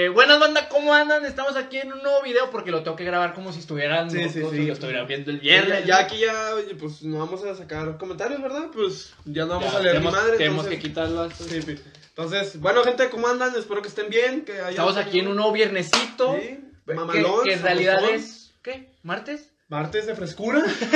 [0.00, 1.26] Este, buenas banda, ¿cómo andan?
[1.26, 4.30] Estamos aquí en un nuevo video porque lo tengo que grabar como si estuvieran, Sí,
[4.30, 4.66] sí, sí.
[4.66, 5.84] lo estuvieran viendo el Ya, viernes.
[5.84, 8.68] ya aquí ya, pues no vamos a sacar comentarios, ¿verdad?
[8.72, 10.36] Pues ya no vamos Ya, a leer tenemos, mi madre.
[10.38, 11.30] tenemos entonces, que quitarlo.
[11.32, 11.76] sí, sí.
[12.08, 13.54] Entonces, bueno, gente, ¿cómo andan?
[13.54, 14.46] Espero que estén bien.
[14.46, 16.34] Que Estamos aquí en un nuevo viernesito.
[16.40, 18.54] Sí, que, mamalón, que en realidad es.
[18.62, 18.94] ¿Qué?
[19.02, 19.49] ¿Martes?
[19.70, 20.64] Martes de frescura.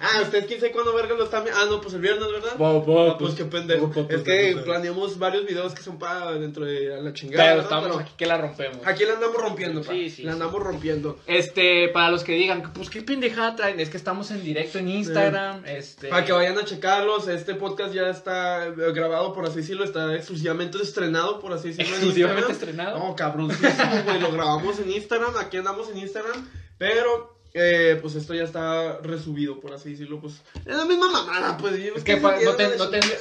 [0.00, 2.52] ah, usted quién sabe cuándo verga lo está Ah, no, pues el viernes, ¿verdad?
[2.58, 3.92] Ah, pues qué pendejo.
[4.08, 7.50] Es que planeamos varios videos que son para dentro de la chingada.
[7.50, 8.78] Pero estamos Pero aquí que la rompemos.
[8.86, 9.92] aquí la andamos rompiendo, pa.
[9.92, 10.34] Sí, sí, La sí.
[10.40, 11.20] andamos rompiendo.
[11.26, 14.88] Este, para los que digan, pues qué pendejada traen, es que estamos en directo en
[14.88, 15.66] Instagram.
[15.66, 16.08] Este.
[16.08, 20.14] Para que vayan a checarlos, este podcast ya está eh, grabado, por así decirlo, está
[20.14, 21.88] exclusivamente estrenado, por así decirlo.
[21.88, 22.98] en Exclusivamente estrenado.
[22.98, 28.34] No, cabroncísimo, güey, lo grabamos en Instagram, aquí andamos en Instagram, pero, eh, pues esto
[28.34, 30.34] ya está resubido, por así decirlo, pues,
[30.66, 31.74] es la misma mamada, pues.
[31.74, 33.18] Es que pa- no, ten- no tendría-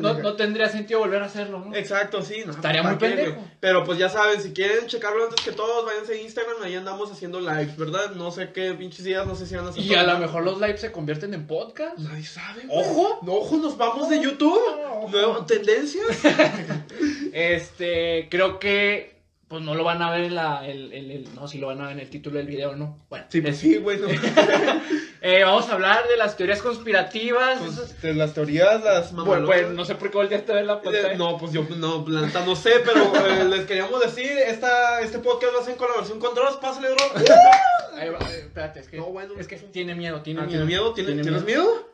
[0.00, 1.74] no- no sentido volver a hacerlo, ¿no?
[1.76, 2.42] Exacto, sí.
[2.44, 3.36] No, Estaría ¿para muy qué, pendejo.
[3.36, 3.46] güey?
[3.60, 7.10] Pero pues ya saben, si quieren checarlo antes que todos, váyanse a Instagram, ahí andamos
[7.12, 8.10] haciendo lives, ¿verdad?
[8.16, 9.82] No sé qué pinches días, no sé si van a hacer.
[9.82, 11.98] Y a lo mejor los lives se convierten en podcast.
[11.98, 12.62] Nadie sabe.
[12.66, 12.80] güey.
[12.80, 13.20] Ojo.
[13.22, 14.58] No, ojo, nos vamos de YouTube.
[14.90, 15.08] Ojo.
[15.10, 16.04] Nueva tendencias.
[17.32, 19.17] Este, creo que
[19.48, 21.80] pues no lo van a ver en la el, el- el- no, si lo van
[21.80, 22.98] a ver en el título del video, no.
[23.08, 23.98] Bueno, Sí, pues es- sí, güey.
[23.98, 24.08] no.
[25.22, 27.58] eh, vamos a hablar de las teorías conspirativas.
[27.60, 29.46] Pues, de las teorías, las Bueno, mamalonas.
[29.64, 31.12] pues no sé por qué volteaste a ver la pantalla.
[31.12, 35.00] Eh, No, pues yo no, la neta no sé, pero eh, les queríamos decir, esta,
[35.00, 37.12] este podcast va a ser en colaboración con Dross, pásale Dross.
[37.94, 40.50] Ahí va, eh, espérate, es que No, bueno, es que tiene miedo, tiene Ah, miedo.
[40.64, 40.92] ¿Tienes miedo?
[40.94, 41.88] ¿Tienes, Tiene ¿tienes miedo?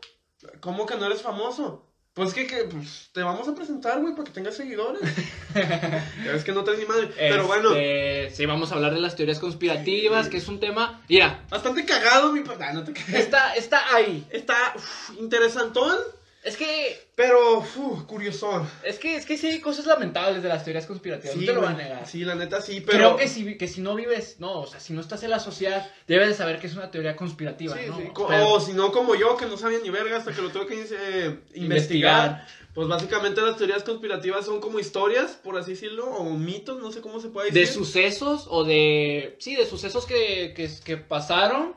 [0.61, 1.83] ¿Cómo que no eres famoso?
[2.14, 5.02] Pues que, que pues, te vamos a presentar, güey, para que tengas seguidores.
[5.54, 7.10] ya ves que no traes ni madre.
[7.16, 11.02] Pero bueno, Este, sí, vamos a hablar de las teorías conspirativas, que es un tema.
[11.08, 12.72] Mira, bastante cagado, mi papá.
[12.72, 14.24] No te está, está ahí.
[14.30, 15.98] Está uf, interesantón,
[16.44, 18.66] Es que, pero uf, curioso.
[18.84, 21.34] es que, es que sí hay cosas lamentables de las teorías conspirativas.
[21.36, 22.06] no te lo van a negar.
[22.06, 22.98] Sí, la neta sí, pero.
[22.98, 25.38] Creo que si, que si no vives, no, o sea, si no estás en la
[25.40, 27.96] sociedad, debes de saber que es una teoría conspirativa, Sí, ¿no?
[27.96, 30.50] sí, Pero- O si no, como yo, que no sabía ni verga hasta que lo
[30.50, 31.64] tuve que eh, investigar.
[31.64, 32.46] Investigar.
[32.74, 37.01] Pues básicamente las teorías conspirativas son como historias, por así decirlo, o mitos, no sé
[37.01, 37.67] cómo se puede decir.
[37.68, 41.77] de sucesos o de, sí, de sucesos que, que, que pasaron,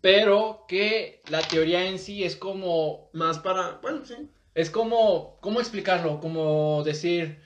[0.00, 3.78] pero que la teoría en sí es como Más para.
[3.82, 4.14] Bueno, sí.
[4.54, 6.20] Es como, ¿cómo explicarlo?
[6.20, 7.40] Como decir,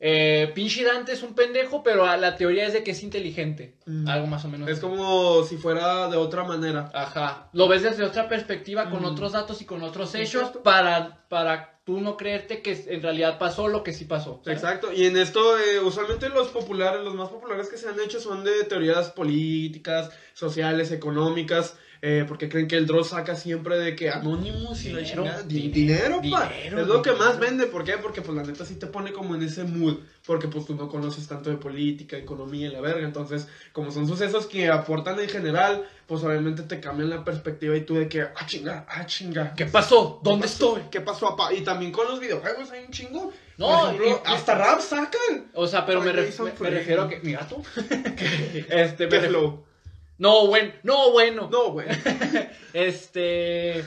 [0.00, 3.76] eh, pinche Dante es un pendejo, pero la teoría es de que es inteligente.
[3.86, 4.08] Mm.
[4.08, 4.68] Algo más o menos.
[4.68, 4.86] Es así.
[4.86, 6.90] como si fuera de otra manera.
[6.94, 7.48] Ajá.
[7.52, 12.00] Lo ves desde otra perspectiva, con otros datos y con otros hechos, para, para tú
[12.00, 14.40] no creerte que en realidad pasó lo que sí pasó.
[14.46, 18.20] Exacto, y en esto eh, usualmente los populares, los más populares que se han hecho
[18.20, 21.76] son de teorías políticas, sociales, económicas,
[22.06, 25.42] eh, porque creen que el Dross saca siempre de que Anonymous y la Dinero, chingada,
[25.42, 26.48] di- din- dinero, pa.
[26.48, 27.94] dinero, es lo que más vende, ¿por qué?
[27.96, 30.88] Porque pues la neta sí te pone como en ese mood, porque pues tú no
[30.90, 35.30] conoces tanto de política, economía y la verga, entonces como son sucesos que aportan en
[35.30, 39.54] general, pues obviamente te cambian la perspectiva y tú de que, ah chinga, ah chinga.
[39.54, 40.20] ¿Qué pasó?
[40.22, 40.76] ¿Dónde ¿Qué pasó?
[40.76, 40.90] estoy?
[40.90, 41.54] ¿Qué pasó, papá?
[41.54, 43.32] Y también con los videojuegos hay un chingo.
[43.56, 45.46] No, Por ejemplo, y- hasta rap sacan.
[45.54, 47.20] O sea, pero me, ref- me- refiero a que.
[47.20, 47.62] ¿Mi gato?
[48.68, 49.64] este, me ¿Qué ref- flow?
[50.24, 50.72] No, bueno.
[50.84, 51.48] No, bueno.
[51.52, 51.86] No, güey.
[52.72, 53.78] Este.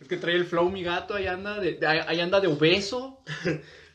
[0.00, 3.20] es que trae el flow mi gato, ahí anda de, de- ahí anda de obeso.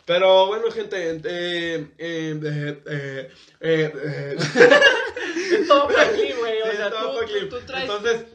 [0.06, 3.32] Pero bueno, gente, eh, eh, eh, eh,
[3.62, 4.36] eh, eh,
[5.62, 6.62] Es todo aquí, güey.
[6.62, 7.84] O sea, todo tú, tú- tú traes.
[7.90, 8.26] Entonces,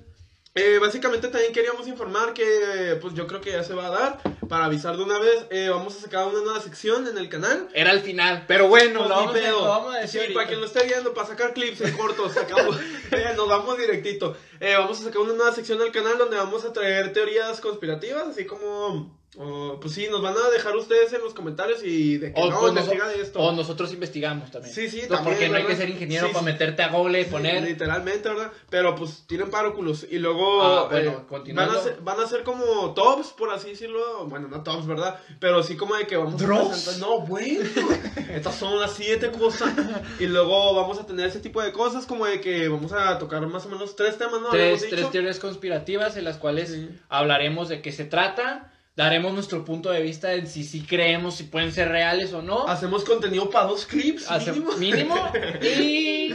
[0.55, 4.39] eh, básicamente también queríamos informar que, pues yo creo que ya se va a dar.
[4.49, 7.69] Para avisar de una vez, eh, vamos a sacar una nueva sección en el canal.
[7.75, 8.45] Era el final.
[8.49, 9.61] Pero bueno, Pues lo, vamos a, pedo.
[9.61, 10.23] lo vamos a decir.
[10.29, 12.77] Sí, para quien lo esté viendo, para sacar clips en cortos, sacamos,
[13.13, 14.37] eh, nos vamos directito.
[14.59, 18.27] Eh, vamos a sacar una nueva sección del canal donde vamos a traer teorías conspirativas,
[18.29, 22.33] así como, oh, pues sí, nos van a dejar ustedes en los comentarios y de
[22.33, 23.39] que O, no, pues, investiga de esto.
[23.41, 24.75] o nosotros investigamos también.
[24.75, 26.53] Sí, sí, No, también, Porque no hay que ser ingeniero Sí, para sí.
[26.53, 27.63] meterte a Google y Sí, poner.
[27.63, 28.53] literalmente, ¿verdad?
[28.69, 31.79] Pero pues tienen paróculos y luego Ah, bueno, eh, van, continuando.
[31.79, 34.27] a ser, van a ser como tops, por así decirlo.
[34.27, 35.21] Bueno, no tops, ¿verdad?
[35.41, 36.67] Pero sí como de que vamos ¿Dross?
[36.67, 37.09] a presentar.
[37.09, 37.65] No, bueno.
[38.35, 39.73] Estas son las siete cosas.
[40.19, 43.47] Y luego vamos a tener ese tipo de cosas, como de que vamos a tocar
[43.47, 44.49] más o menos tres temas, ¿no?
[44.51, 46.77] tres, tres teorías conspirativas en las cuales
[47.09, 48.73] hablaremos de qué se trata.
[48.99, 52.67] Daremos nuestro punto de vista en si sí creemos, si pueden ser reales o no.
[52.67, 54.73] Hacemos contenido para dos clips, Hace- mínimo.
[54.77, 55.15] mínimo.
[55.63, 56.35] Y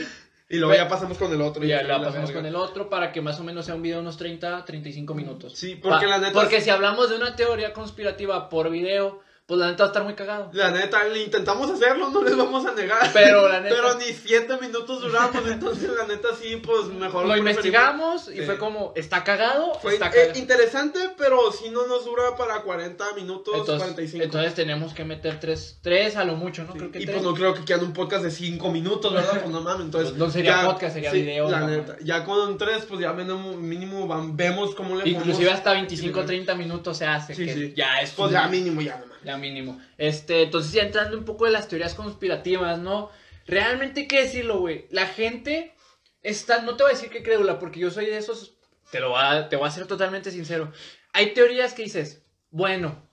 [0.49, 1.61] Y luego ya pasamos con el otro.
[1.65, 3.81] ya y la la pasamos con el otro para que más o menos sea un
[3.81, 5.57] video de unos 30, 35 minutos.
[5.57, 9.59] Sí, porque Pa- la neta- Porque si hablamos de una teoría conspirativa por video, pues
[9.59, 10.49] la neta va a estar muy cagado.
[10.53, 13.09] La neta, intentamos hacerlo, no les vamos a negar.
[13.11, 17.25] Pero la neta- Pero ni siete minutos duramos, entonces la neta sí, pues mejor.
[17.25, 18.41] Lo investigamos y Sí.
[18.43, 19.73] fue como, ¿está cagado?
[19.81, 20.39] Fue está eh, cagado.
[20.39, 24.23] interesante, pero si no nos dura para 40 minutos, Entonces, 45.
[24.23, 26.71] entonces tenemos que meter tres, tres a lo mucho, ¿no?
[26.73, 27.15] Sí, Creo que y tres.
[27.17, 29.39] pues no creo que quieran un podcast de 5 minutos, ¿verdad?
[29.41, 30.13] Pues no mames, entonces...
[30.15, 34.37] No sería podcast, sería video, La neta, ya con 3, pues ya mínimo, mínimo van-
[34.37, 37.73] vemos cómo le Inclusive podemos- hasta 25 30 minutos se hace, Sí, que sí.
[37.75, 39.12] ya es Pues ya mínimo, ya no.
[39.23, 39.79] Ya mínimo.
[39.97, 43.09] Este, entonces ya entrando un poco de las teorías conspirativas, ¿no?
[43.47, 44.85] Realmente hay que decirlo, güey.
[44.89, 45.73] La gente
[46.21, 48.55] está, no te voy a decir que crédula, porque yo soy de esos,
[48.91, 50.71] te lo voy a, te voy a ser totalmente sincero.
[51.13, 53.07] Hay teorías que dices, bueno,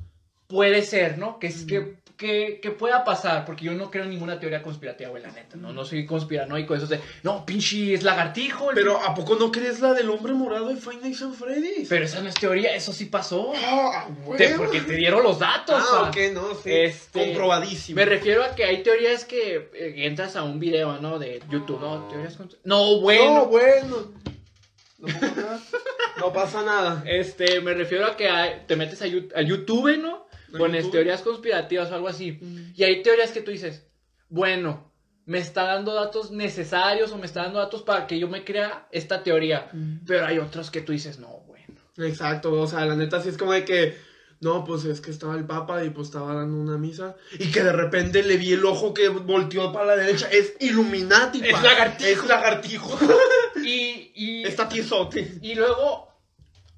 [0.47, 1.39] puede ser, ¿no?
[1.39, 5.09] Que, es, que, que, que pueda pasar, porque yo no creo en ninguna teoría conspirativa,
[5.09, 5.73] güey, la neta, ¿no?
[5.73, 8.69] No soy conspiranoico, eso de, no, pinche, es lagartijo.
[8.75, 11.89] Pero ¿a poco no crees la del hombre morado de Five Nights at Freddy's?
[11.89, 13.55] Pero esa no es teoría, eso sí pasó.
[13.57, 14.07] Ah,
[14.37, 14.65] Te- huevo.
[14.65, 15.83] porque te dieron los datos.
[15.83, 16.09] Ah, pa.
[16.11, 16.71] ok, no, sí.
[16.71, 17.97] Este, Comprobadísimo.
[17.97, 21.19] Me refiero a que hay teorías que eh, entras a un video, ¿no?
[21.19, 22.07] De YouTube, ¿no?
[22.09, 23.35] Teorías No, bueno.
[23.35, 24.13] No, bueno.
[24.99, 25.61] No pasa nada.
[26.19, 27.03] No pasa nada.
[27.07, 28.29] Este, me refiero a que
[28.67, 30.29] te metes a, a YouTube, ¿no?
[30.55, 30.93] ¿A Pones YouTube?
[30.93, 32.33] teorías conspirativas o algo así.
[32.33, 32.73] Mm.
[32.77, 33.87] Y hay teorías que tú dices,
[34.29, 34.93] bueno,
[35.27, 38.89] me está dando datos necesarios o me está dando datos para que yo me crea
[38.91, 39.69] esta teoría.
[39.73, 40.05] Mm.
[40.07, 41.81] Pero hay otras que tú dices, no, bueno.
[41.99, 43.97] Exacto, o sea, la neta sí es como de que,
[44.41, 47.63] no, pues es que estaba el papa y pues estaba dando una misa y que
[47.63, 52.11] de repente le vi el ojo que volteó para la derecha, es Illuminati, Es lagartijo.
[52.11, 52.99] Es lagartijo.
[53.63, 55.39] Y, y, Está tiesote.
[55.43, 56.09] Y luego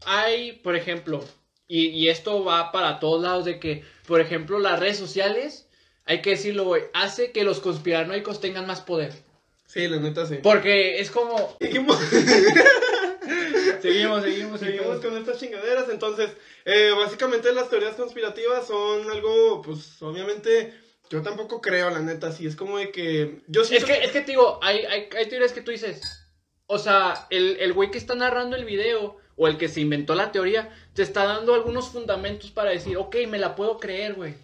[0.04, 1.24] hay, por ejemplo,
[1.72, 5.66] y, y esto va para todos lados, de que, por ejemplo, las redes sociales,
[6.04, 9.14] hay que decirlo, güey, hace que los conspiranoicos tengan más poder.
[9.69, 10.36] Sí, la neta sí.
[10.42, 11.56] Porque es como...
[11.58, 11.98] Seguimos,
[13.80, 16.32] Seguimos, seguimos, seguimos con estas chingaderas, entonces,
[16.66, 20.74] eh, básicamente las teorías conspirativas son algo, pues, obviamente,
[21.08, 24.20] yo tampoco creo, la neta, sí, es como de que, yo Es que, es que
[24.20, 26.02] te digo, hay, hay, hay teorías que tú dices,
[26.66, 30.15] o sea, el, el güey que está narrando el video o el que se inventó
[30.15, 34.35] la teoría, te está dando algunos fundamentos para decir, ok, me la puedo creer, güey.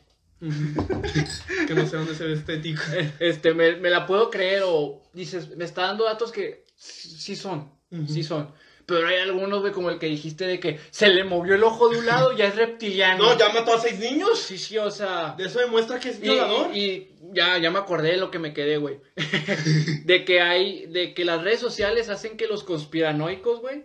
[0.41, 2.83] que no sé dónde ser estético.
[3.21, 7.73] Este, me, me la puedo creer o dices, me está dando datos que sí son,
[8.07, 8.53] sí son.
[8.87, 11.91] Pero hay algunos, güey, como el que dijiste de que se le movió el ojo
[11.91, 13.23] de un lado, ya es reptiliano.
[13.23, 14.39] No, ya mató a seis niños.
[14.39, 15.35] Sí, sí, o sea...
[15.37, 16.75] De eso demuestra que es violador.
[16.75, 18.99] y- y ya, ya me acordé de lo que me quedé, güey.
[20.07, 23.85] de que hay, de que las redes sociales hacen que los conspiranoicos, güey,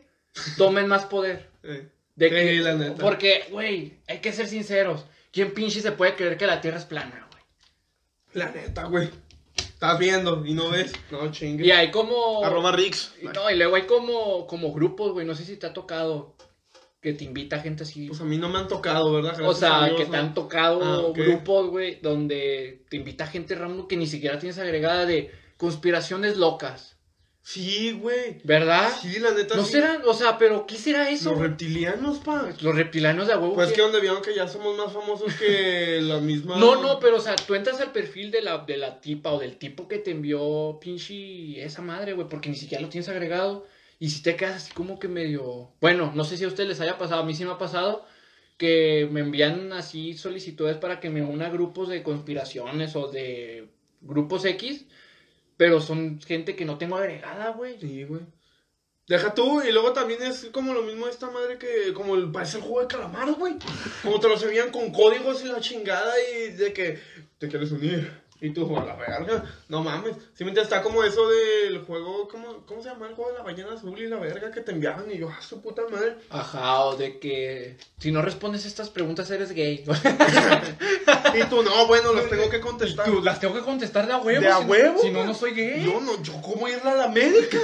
[0.58, 1.50] tomen más poder.
[1.64, 3.02] Eh, De Sí, que, la neta.
[3.02, 5.06] Porque, güey, hay que ser sinceros.
[5.32, 7.44] ¿Quién pinche se puede creer que la Tierra es plana, güey?
[8.34, 9.10] La neta, güey.
[9.56, 10.94] Estás viendo y no ves.
[11.12, 11.66] No, chingue.
[11.66, 12.44] Y hay como...
[12.44, 13.14] Arroba Rix.
[13.22, 16.36] y No, y luego hay como, como grupos, güey, no sé si te ha tocado
[17.04, 18.08] que te invita gente así.
[18.08, 19.38] Pues a mí no me han tocado, ¿verdad?
[19.42, 20.12] o sea, a Dios, que ¿no?
[20.12, 24.58] te han tocado Ah, grupos, güey, donde te invita gente random que ni siquiera tienes
[24.58, 26.93] agregada de conspiraciones locas.
[27.46, 28.40] Sí, güey.
[28.46, 28.90] ¿Verdad?
[29.02, 29.56] Sí, la neta.
[29.58, 29.74] no sí.
[29.74, 31.32] serán, o sea, pero ¿qué será eso?
[31.32, 32.50] Los reptilianos, pa.
[32.62, 33.54] Los reptilianos de huevo.
[33.54, 36.58] Pues que- que donde vieron que ya somos más famosos que la misma.
[36.58, 39.40] No, no, pero o sea, tú entras al perfil de la, de la tipa o
[39.40, 43.68] del tipo que te envió pinche esa madre, güey, porque ni siquiera lo tienes agregado.
[44.00, 45.72] Y si te quedas así como que medio...
[45.82, 48.06] Bueno, no sé si a ustedes les haya pasado, a mí sí me ha pasado
[48.58, 53.68] que me envían así solicitudes para que me una a grupos de conspiraciones o de
[54.02, 54.86] grupos X,
[55.58, 57.80] pero son gente que no tengo agregada, güey.
[57.80, 58.22] Sí, güey.
[59.08, 62.64] Deja tú, y luego también es como lo mismo esta madre que, como parece el
[62.64, 63.56] juego de calamar, güey.
[64.02, 67.00] Como te lo envían con códigos y la chingada y de que
[67.38, 68.10] te quieres unir.
[68.44, 70.18] Y tú, a la verga, no mames.
[70.34, 73.72] Simplemente está como eso del juego, ¿cómo, ¿cómo se llama el juego de la ballena
[73.72, 75.10] azul y la verga que te enviaban?
[75.10, 76.18] Y yo, ah, su puta madre.
[76.30, 79.86] Ajá, o de que si no respondes estas preguntas eres gay.
[81.36, 83.06] Y tú, no, bueno, las tengo que contestar.
[83.06, 84.42] Tú, las tengo que contestar de a huevo.
[84.42, 85.02] ¿De a si no- huevo?
[85.02, 85.84] Si no, no soy gay.
[85.84, 87.58] Yo no, yo cómo ir a la América.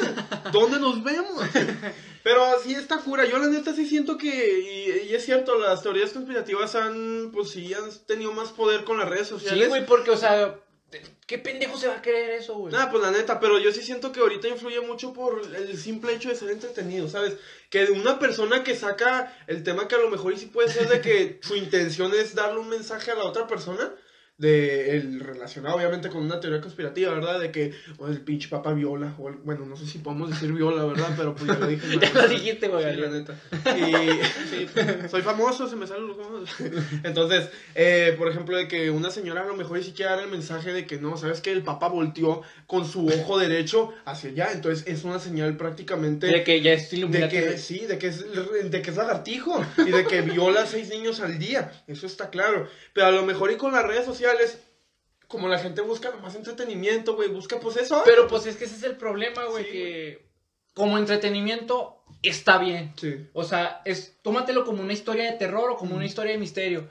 [0.51, 1.43] ¿Dónde nos vemos?
[2.24, 3.25] Pero sí está cura.
[3.25, 7.51] Yo la neta sí siento que, y, y es cierto, las teorías conspirativas han, pues
[7.51, 9.63] sí, han tenido más poder con las redes sociales.
[9.65, 10.55] Sí, güey, porque, o sea,
[11.25, 12.74] ¿qué pendejo se va a creer eso, güey?
[12.74, 16.13] Nada, pues la neta, pero yo sí siento que ahorita influye mucho por el simple
[16.13, 17.36] hecho de ser entretenido, ¿sabes?
[17.69, 20.69] Que de una persona que saca el tema que a lo mejor y sí puede
[20.69, 23.93] ser de que su intención es darle un mensaje a la otra persona,
[24.39, 27.39] de el relacionado obviamente con una teoría conspirativa, ¿verdad?
[27.41, 30.51] De que o el pinche papa viola, o el- bueno, no sé si podemos decir
[30.53, 31.10] viola, ¿verdad?
[31.17, 31.86] Pero pues ya lo dije.
[32.01, 32.96] Ya lo dijiste, güey.
[32.96, 33.36] Sí, la neta.
[33.77, 33.86] Y
[34.50, 36.50] sí, pues, soy famoso, se me salen los famosos.
[37.03, 40.29] Entonces, eh, por ejemplo, de que una señora a lo mejor sí quiere dar el
[40.29, 44.51] mensaje de que no, ¿sabes que El papa volteó con su ojo derecho hacia allá,
[44.53, 46.27] entonces es una señal prácticamente...
[46.27, 48.24] De que ya es De que sí, de que es
[48.72, 52.29] de que es lagartijo y de que viola a seis niños al día, eso está
[52.29, 52.67] claro.
[52.93, 54.28] Pero a lo mejor y con las redes sociales,
[55.27, 58.01] como la gente busca nomás entretenimiento, güey, busca pues eso.
[58.03, 60.29] Pero pues es que ese es el problema, güey, Sí, que
[60.74, 62.93] como entretenimiento está bien.
[63.00, 63.27] Sí.
[63.33, 66.89] O sea, es tómatelo como una historia de terror o como una historia de misterio.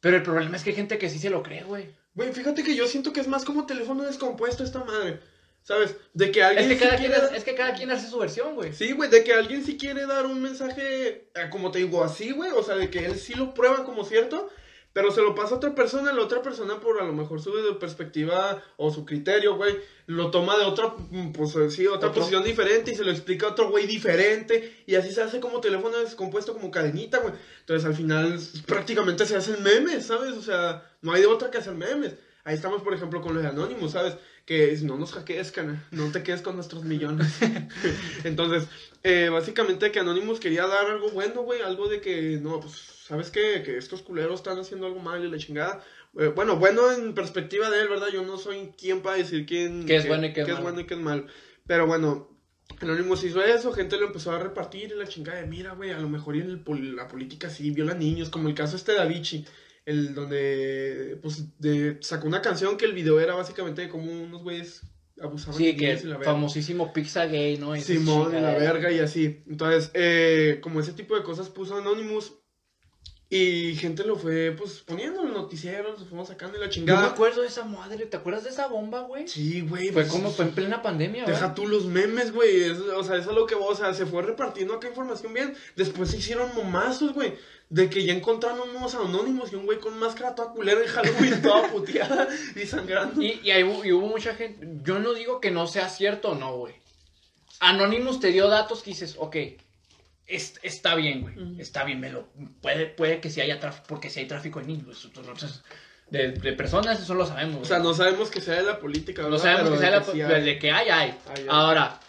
[0.00, 1.94] Pero el problema es que hay gente que sí se lo cree, güey.
[2.14, 5.20] Güey, fíjate que yo siento que es más como teléfono descompuesto esta madre.
[5.62, 5.94] ¿Sabes?
[6.14, 8.08] De que Es alguien que, sí cada quien, quiere es, es que cada quien hace
[8.08, 8.72] su versión, güey.
[8.72, 12.30] Sí, güey, de que alguien sí quiere dar un mensaje, eh, como te digo, así,
[12.30, 14.48] güey, o sea, de que él sí lo prueba como cierto,
[14.92, 17.52] pero se lo pasa a otra persona, la otra persona por a lo mejor su
[17.78, 22.22] perspectiva o su criterio, güey, lo toma de otra, mm, pues eh, sí, otra Otro.
[22.22, 25.60] posición diferente y se lo explica a otro güey diferente y así se hace como
[25.60, 27.34] teléfono descompuesto, como cadenita, güey.
[27.60, 30.32] Entonces al final prácticamente se hacen memes, ¿sabes?
[30.32, 32.14] O sea, no hay de otra que hacer memes.
[32.42, 34.16] Ahí estamos, por ejemplo, con los de Anonymous, ¿sabes?
[34.46, 35.86] Que es, no nos hackees, cana.
[35.90, 37.28] No te quedes con nuestros millones.
[38.24, 38.66] Entonces,
[39.04, 41.60] eh, básicamente que Anonymous quería dar algo bueno, güey.
[41.60, 43.62] Algo de que, no, pues, ¿sabes qué?
[43.64, 45.84] Que estos culeros están haciendo algo mal y la chingada.
[46.18, 48.06] Eh, bueno, bueno en perspectiva de él, ¿verdad?
[48.12, 49.84] Yo no soy quien para decir quién...
[49.84, 51.26] Qué es bueno y qué es bueno y qué es malo.
[51.66, 52.30] Pero bueno,
[52.80, 55.98] Anonymous hizo eso, gente lo empezó a repartir y la chingada de, mira, güey, a
[55.98, 59.00] lo mejor en el pol- la política sí viola niños, como el caso este de
[59.00, 59.44] Avicii,
[59.86, 64.82] el donde, pues, de, sacó una canción que el video era básicamente como unos güeyes
[65.20, 66.32] abusaban Sí, de que niños y la verga.
[66.32, 67.76] famosísimo pizza gay, ¿no?
[67.76, 69.42] Simón, y la verga y así.
[69.48, 72.32] Entonces, eh, como ese tipo de cosas puso Anonymous
[73.32, 76.68] y gente lo fue, pues, poniendo en los noticieros, lo fuimos sacando y la Yo
[76.70, 77.06] me chingada.
[77.06, 79.28] acuerdo de esa madre, ¿te acuerdas de esa bomba, güey?
[79.28, 79.90] Sí, güey.
[79.90, 81.54] Fue pues, como fue en plena pandemia, Deja ¿verdad?
[81.54, 82.64] tú los memes, güey.
[82.64, 85.54] es- O sea, eso es lo que, o sea, se fue repartiendo acá información bien.
[85.76, 87.34] Después se hicieron momazos, güey.
[87.68, 91.40] De que ya encontraron unos anónimos y un güey con máscara toda culera en Halloween,
[91.42, 93.22] toda puteada y sangrando.
[93.22, 94.66] Y, y, ahí hubo, y hubo mucha gente.
[94.82, 96.74] Yo no digo que no sea cierto no, güey.
[97.60, 99.36] Anonymous te dio datos que dices, ok,
[100.30, 101.60] es- está bien, güey.
[101.60, 102.28] Está bien, me lo,
[102.62, 105.62] puede, puede que si haya tráfico, porque si hay tráfico de niños, entonces,
[106.10, 107.62] de, de personas, eso lo sabemos.
[107.62, 107.88] O sea, güey.
[107.88, 109.42] no sabemos que sea de la política, no ¿verdad?
[109.44, 110.42] sabemos Pero que sea de la, sí hay.
[110.44, 111.10] de que hay, hay.
[111.10, 111.46] Hay, hay.
[111.48, 112.00] Ahora,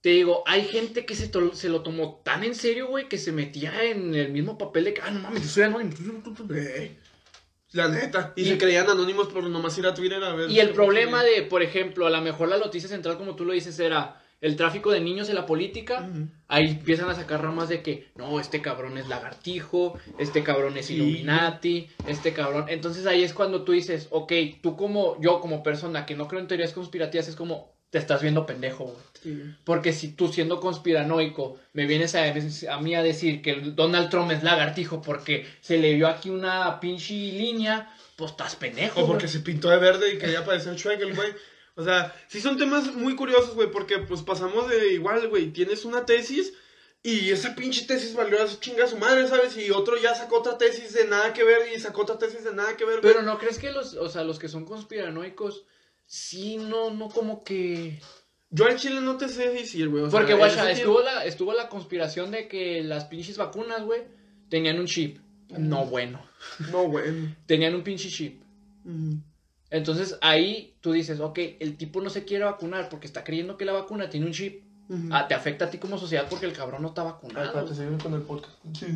[0.00, 3.18] te digo, hay gente que se, to- se lo tomó tan en serio, güey, que
[3.18, 5.92] se metía en el mismo papel de que, ah, no mames, yo soy anónimo.
[6.54, 6.98] Ey,
[7.72, 8.32] La neta.
[8.36, 10.50] Y, Y- se creían anónimos por nomás ir a Twitter a ver.
[10.50, 13.52] Y el problema de, por ejemplo, a lo mejor la noticia central, como tú lo
[13.52, 16.08] dices, era el tráfico de niños en la política.
[16.46, 20.86] Ahí empiezan a sacar ramas de que, no, este cabrón es lagartijo, este cabrón es
[20.86, 20.94] Sí.
[20.94, 22.66] Illuminati, este cabrón.
[22.68, 26.40] Entonces ahí es cuando tú dices, ok, tú como, yo como persona que no creo
[26.40, 28.96] en teorías conspirativas, es como, te estás viendo pendejo, güey.
[29.22, 29.42] Sí.
[29.64, 32.22] Porque si tú siendo conspiranoico me vienes a,
[32.72, 36.78] a mí a decir que Donald Trump es lagartijo porque se le vio aquí una
[36.80, 39.00] pinche línea, pues estás pendejo.
[39.02, 39.32] O porque güey.
[39.32, 41.30] se pintó de verde y quería parecer Shrek, el güey.
[41.78, 45.84] O sea, sí son temas muy curiosos, güey, porque pues pasamos de igual, güey, tienes
[45.84, 46.52] una tesis
[47.04, 49.56] y esa pinche tesis valió a su chinga a su madre, ¿sabes?
[49.56, 52.52] Y otro ya sacó otra tesis de nada que ver y sacó otra tesis de
[52.52, 53.12] nada que ver, güey.
[53.12, 55.66] Pero no crees que los, o sea, los que son conspiranoicos,
[56.04, 58.00] sí, no, no como que...
[58.50, 60.02] Yo al chile no te sé decir, güey.
[60.02, 64.02] o sea, Porque, guacha, estuvo la, estuvo la conspiración de que las pinches vacunas, güey,
[64.48, 65.18] tenían un chip.
[65.56, 66.28] No bueno.
[66.72, 67.36] No, güey.
[67.46, 68.42] Tenían un pinche chip.
[69.70, 73.64] Entonces ahí tú dices, ok, el tipo no se quiere vacunar porque está creyendo que
[73.64, 74.62] la vacuna tiene un chip.
[75.10, 77.64] Ah, te afecta a ti como sociedad porque el cabrón no está Ay, vacunado.
[77.70, 78.54] espérate, con el podcast.
[78.74, 78.86] Sí.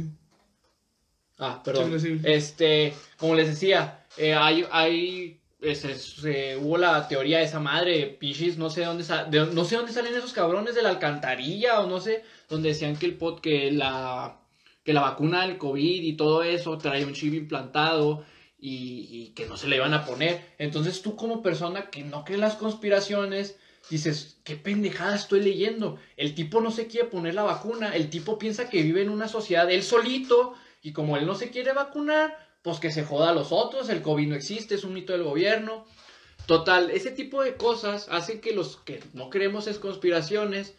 [1.39, 1.99] Ah, perdón.
[2.01, 2.21] Sí, sí.
[2.25, 8.07] Este, como les decía, eh, hay, hay, este, se- hubo la teoría de esa madre,
[8.19, 11.87] pichis, no sé dónde de- no sé dónde salen esos cabrones de la alcantarilla o
[11.87, 14.39] no sé, donde decían que el pot, que la,
[14.85, 18.25] que la vacuna del COVID y todo eso trae un chip implantado
[18.65, 20.55] y, que no se le iban a poner.
[20.57, 23.57] Entonces tú como persona que no cree las conspiraciones,
[23.91, 25.99] dices, qué pendejada estoy leyendo.
[26.17, 29.27] El tipo no se quiere poner la vacuna, el tipo piensa que vive en una
[29.27, 33.35] sociedad él solito y como él no se quiere vacunar, pues que se joda a
[33.35, 35.85] los otros, el COVID no existe, es un mito del gobierno.
[36.47, 40.75] Total, ese tipo de cosas hacen que los que no creemos en conspiraciones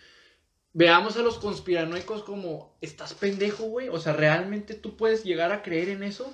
[0.71, 3.89] veamos a los conspiranoicos como, estás pendejo, güey.
[3.89, 6.33] O sea, ¿realmente tú puedes llegar a creer en eso?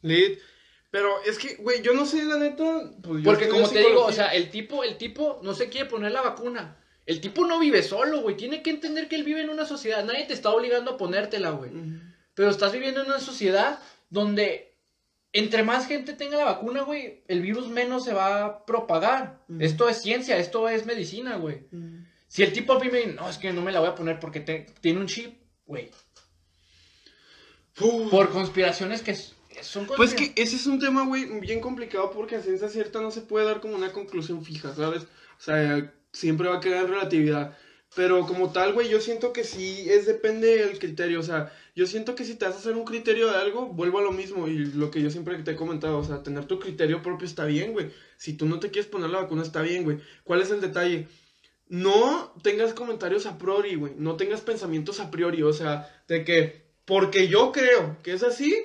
[0.00, 0.38] Lit.
[0.90, 2.90] Pero es que, güey, yo no sé, la neta.
[3.02, 5.88] Pues, yo Porque como te digo, o sea, el tipo, el tipo no se quiere
[5.88, 6.76] poner la vacuna.
[7.06, 8.36] El tipo no vive solo, güey.
[8.36, 10.04] Tiene que entender que él vive en una sociedad.
[10.04, 11.70] Nadie te está obligando a ponértela, güey.
[12.34, 13.78] Pero estás viviendo en una sociedad
[14.10, 14.76] donde
[15.32, 19.44] entre más gente tenga la vacuna, güey, el virus menos se va a propagar.
[19.60, 21.66] Esto es ciencia, esto es medicina, güey.
[22.26, 23.94] Si el tipo a mí me dice, no, es que no me la voy a
[23.94, 25.90] poner porque te- tiene un chip, güey.
[28.10, 29.16] Por conspiraciones que
[29.62, 33.10] son Pues que ese es un tema, güey, bien complicado porque a ciencia cierta no
[33.10, 35.02] se puede dar como una conclusión fija, ¿sabes?
[35.02, 37.56] O sea, siempre va a quedar relatividad.
[37.96, 41.18] Pero como tal, güey, yo siento que sí es depende del criterio.
[41.18, 43.98] O sea, yo siento que si te vas a hacer un criterio de algo, vuelvo
[43.98, 44.46] a lo mismo.
[44.46, 47.46] Y lo que yo siempre te he comentado, o sea, tener tu criterio propio está
[47.46, 47.90] bien, güey.
[48.16, 49.98] Si tú no te quieres poner la vacuna, está bien, güey.
[50.22, 51.08] ¿Cuál es el detalle?
[51.68, 53.94] No tengas comentarios a priori, güey.
[53.96, 55.42] No tengas pensamientos a priori.
[55.42, 58.56] O sea, de que porque yo creo que es así,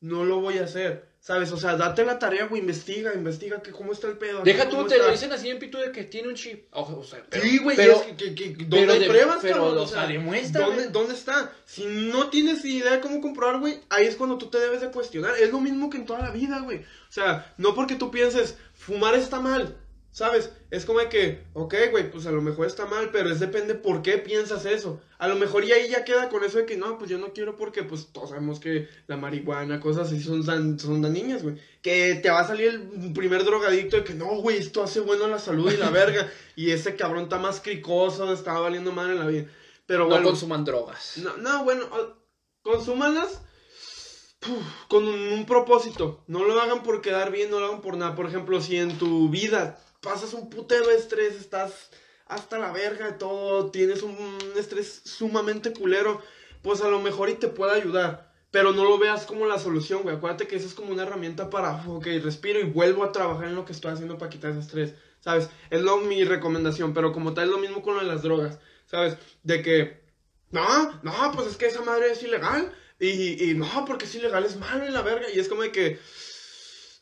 [0.00, 1.08] no lo voy a hacer.
[1.20, 1.50] ¿Sabes?
[1.50, 2.60] O sea, date la tarea, güey.
[2.62, 4.42] Investiga, investiga que cómo está el pedo.
[4.44, 5.06] Deja tú, te está.
[5.06, 6.68] lo dicen así en pitu de que tiene un chip.
[6.72, 9.56] Ojo, o sea, pero- Sí, güey, pero- es que, que, que- ¿dónde hay pruebas, pero,
[9.56, 9.78] cabrón?
[9.78, 10.88] o sea, demuestra, ¿dónde.
[10.88, 11.52] ¿Dónde está?
[11.66, 14.90] Si no tienes idea de cómo comprobar, güey, ahí es cuando tú te debes de
[14.92, 15.34] cuestionar.
[15.38, 16.78] Es lo mismo que en toda la vida, güey.
[16.78, 19.76] O sea, no porque tú pienses, fumar está mal,
[20.18, 20.50] ¿sabes?
[20.72, 23.76] Es como de que, ok, güey, pues a lo mejor está mal, pero es depende
[23.76, 25.00] por qué piensas eso.
[25.16, 27.32] A lo mejor y ahí ya queda con eso de que, no, pues yo no
[27.32, 31.54] quiero porque, pues todos sabemos que la marihuana, cosas así son, dan, son dañinas, güey.
[31.82, 35.26] Que te va a salir el primer drogadicto de que, no, güey, esto hace bueno
[35.26, 36.28] a la salud y la verga.
[36.56, 39.46] y ese cabrón está más cricoso, está valiendo mal en la vida.
[39.86, 41.18] Pero no bueno, consuman drogas.
[41.18, 41.84] no, no, bueno,
[42.62, 43.40] consúmanlas
[44.88, 46.24] con un, un propósito.
[46.26, 48.16] No lo hagan por quedar bien, no lo hagan por nada.
[48.16, 51.90] Por ejemplo, si en tu vida pasas un putero estrés, estás
[52.26, 56.22] hasta la verga de todo, tienes un estrés sumamente culero,
[56.62, 58.28] pues a lo mejor y te puede ayudar.
[58.50, 60.16] Pero no lo veas como la solución, güey.
[60.16, 63.54] Acuérdate que eso es como una herramienta para, ok, respiro y vuelvo a trabajar en
[63.54, 64.94] lo que estoy haciendo para quitar ese estrés.
[65.20, 65.50] ¿Sabes?
[65.68, 68.58] Es lo, mi recomendación, pero como tal es lo mismo con lo de las drogas.
[68.86, 69.18] ¿Sabes?
[69.42, 70.00] De que
[70.50, 72.72] no, no, pues es que esa madre es ilegal.
[72.98, 75.26] Y, y no, porque es ilegal, es malo en la verga.
[75.32, 76.00] Y es como de que.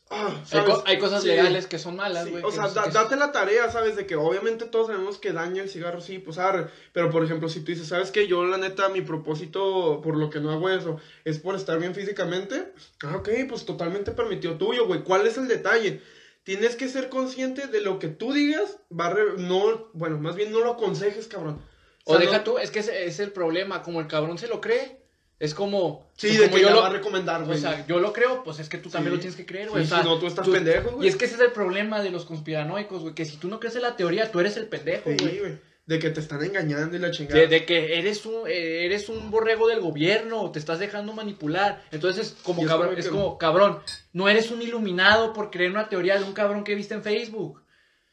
[0.09, 0.75] Ah, Hay, ¿sabes?
[0.75, 2.43] co- hay cosas Sí, legales que son malas, sí, güey.
[2.43, 3.95] O que sea, no da- date la tarea, ¿sabes?
[3.95, 6.67] De que obviamente todos sabemos que daña el cigarro, sí, pues arre.
[6.93, 8.27] Pero por ejemplo, si tú dices, ¿sabes qué?
[8.27, 11.93] Yo, la neta, mi propósito por lo que no hago eso es por estar bien
[11.95, 12.73] físicamente.
[13.03, 15.03] Ah, ok, pues totalmente permitido tuyo, güey.
[15.03, 16.01] ¿Cuál es el detalle?
[16.43, 20.35] Tienes que ser consciente de lo que tú digas, va a re- no, bueno, más
[20.35, 21.61] bien no lo aconsejes, cabrón.
[22.05, 23.83] O sea, deja no- tú, es que ese es el problema.
[23.83, 24.97] Como el cabrón se lo cree,
[25.39, 26.07] es como.
[26.17, 27.59] Sí, pues de como que yo lo- va a recomendar, O güey.
[27.59, 29.15] sea, yo lo creo, pues es que tú también Sí.
[29.17, 29.83] lo tienes que creer, Sí, güey.
[29.83, 31.05] o sea, si no, tú estás pendejo, güey.
[31.05, 33.13] Y es que ese es el problema de los conspiranoicos, güey.
[33.13, 35.67] Que si tú no crees en la teoría, tú eres el pendejo, Sí, güey.
[35.85, 37.39] De que te están engañando y la chingada.
[37.39, 41.81] De, de que eres un, eh, eres un borrego del gobierno, te estás dejando manipular.
[41.91, 43.79] Entonces, como es cabrón, como es que- como, cabrón,
[44.11, 47.63] no eres un iluminado por creer una teoría de un cabrón que viste en Facebook.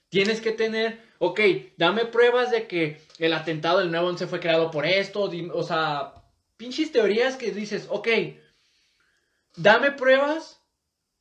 [0.08, 1.40] Tienes que tener, ok,
[1.76, 6.12] dame pruebas de que el atentado del 9-11 fue creado por esto, o sea,
[6.56, 8.08] pinches teorías que dices, ok,
[9.56, 10.60] dame pruebas,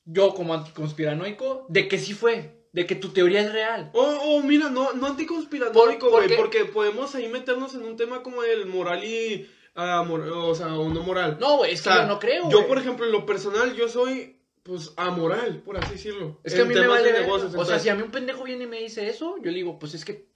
[0.05, 3.89] yo como anticonspiranoico, de que sí fue, de que tu teoría es real.
[3.93, 8.23] Oh, oh, mira, no, no anticonspiranoico, güey, porque- porque podemos ahí meternos en un tema
[8.23, 11.37] como el moral y, mor- o sea, o no moral.
[11.39, 12.49] No, güey, es O que yo no creo.
[12.49, 16.39] Yo, por ejemplo, en lo personal, yo soy, pues, amoral, por así decirlo.
[16.43, 17.11] Es que a mí me vale.
[17.13, 19.57] negocios, o sea, si a mí un pendejo viene y me dice eso, yo le
[19.57, 20.27] digo, pues es que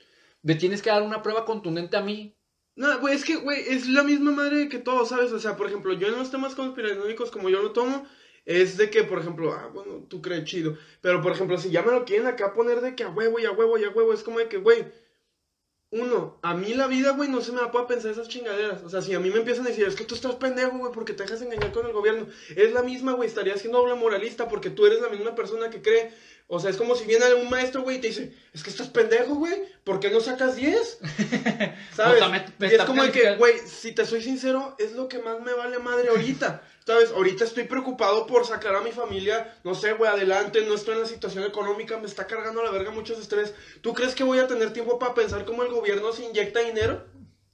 [0.44, 2.37] me tienes que dar una prueba contundente a mí.
[2.78, 5.32] No, güey, es que, güey, es la misma madre que todo, ¿sabes?
[5.32, 8.08] O sea, por ejemplo, yo en los temas conspiranoicos, como yo lo tomo,
[8.46, 10.78] es de que, por ejemplo, ah, bueno, tú crees chido.
[11.02, 13.46] Pero, por ejemplo, si ya me lo quieren acá poner de que a huevo y
[13.46, 14.86] a huevo y a huevo, es como de que, güey,
[15.90, 18.84] uno, a mí la vida, güey, no se me va a poder pensar esas chingaderas.
[18.84, 20.92] O sea, si a mí me empiezan a decir, es que tú estás pendejo, güey,
[20.92, 22.28] porque te dejas engañar con el gobierno.
[22.56, 25.82] Es la misma, güey, estaría siendo doble moralista porque tú eres la misma persona que
[25.82, 26.12] cree.
[26.50, 28.88] O sea, es como si viene un maestro, güey, y te dice, es que estás
[28.88, 31.00] pendejo, güey, ¿por qué no sacas 10?
[31.96, 32.22] ¿Sabes?
[32.30, 35.20] Me- me y es como de que, güey, si te soy sincero, es lo que
[35.20, 36.64] más me vale madre ahorita.
[36.88, 37.12] ¿Sabes?
[37.12, 41.02] Ahorita estoy preocupado por sacar a mi familia, no sé, güey, adelante, no estoy en
[41.02, 43.54] la situación económica, me está cargando la verga muchos estrés.
[43.82, 47.06] ¿Tú crees que voy a tener tiempo para pensar cómo el gobierno se inyecta dinero?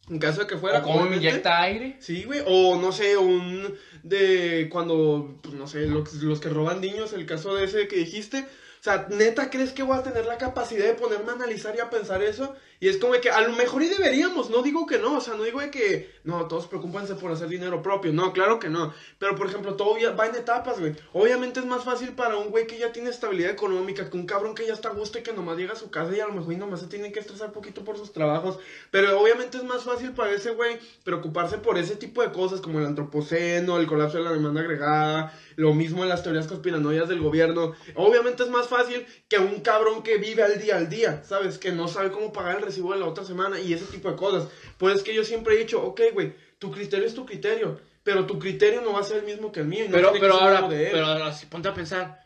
[0.08, 0.80] En caso de que fuera.
[0.80, 1.30] O cómo me obviamente.
[1.30, 1.98] inyecta aire.
[2.00, 6.80] Sí, güey, o no sé, un de cuando, pues, no sé, los, los que roban
[6.80, 8.46] niños, el caso de ese que dijiste.
[8.84, 11.80] O sea, neta, ¿crees que voy a tener la capacidad de ponerme a analizar y
[11.80, 12.54] a pensar eso?
[12.82, 15.36] Y es como que a lo mejor y deberíamos, no digo que no, o sea,
[15.36, 18.94] no digo de que, no, todos preocupanse por hacer dinero propio, no, claro que no.
[19.20, 20.94] Pero, por ejemplo, todo va en etapas, güey.
[21.14, 24.54] Obviamente es más fácil para un güey que ya tiene estabilidad económica, que un cabrón
[24.54, 26.34] que ya está a gusto y que nomás llega a su casa y a lo
[26.34, 28.60] mejor y nomás se tiene que estresar poquito por sus trabajos.
[28.92, 32.80] Pero obviamente es más fácil para ese güey preocuparse por ese tipo de cosas como
[32.80, 37.22] el antropoceno, el colapso de la demanda agregada, lo mismo en las teorías conspiranoias del
[37.22, 37.74] gobierno.
[37.96, 41.58] Obviamente es más fácil que un cabrón que vive al día al día, ¿sabes?
[41.58, 44.16] Que no sabe cómo pagar el recibo de la otra semana y ese tipo de
[44.16, 44.48] cosas.
[44.78, 47.80] Pues es que yo siempre he dicho, ok, güey, tu criterio es tu criterio.
[48.04, 49.86] pero tu criterio no va a ser el mismo que el mío.
[49.86, 50.90] no Pero, pero ahora, de él.
[50.92, 52.20] pero ahora, si ponte a pensar,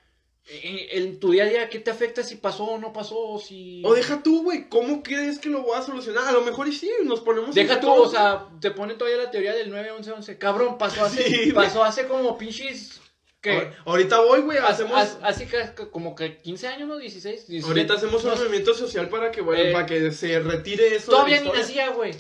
[0.50, 3.18] en, en tu día a día, ¿qué te afecta si pasó o no pasó?
[3.20, 3.82] O si...
[3.86, 6.26] O deja tú, güey, ¿cómo crees que lo voy a solucionar?
[6.28, 7.54] A lo mejor y sí, nos ponemos...
[7.54, 10.38] Deja tú, o sea, te pone todavía la teoría del 9-11-11.
[10.38, 13.02] Cabrón, pasó hace, Sí, pasó hace como pinches,
[13.44, 15.18] Ahor- Ahorita voy, güey, hacemos...
[15.22, 15.58] Así que
[15.92, 16.98] como que 15 años, ¿no?
[16.98, 17.68] 16, 17.
[17.68, 21.12] Ahorita hacemos un movimiento social para que, bueno, Eh, para que se retire eso.
[21.12, 22.14] de Todavía ni nacía, güey.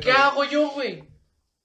[0.00, 1.04] ¿Qué hago yo, güey?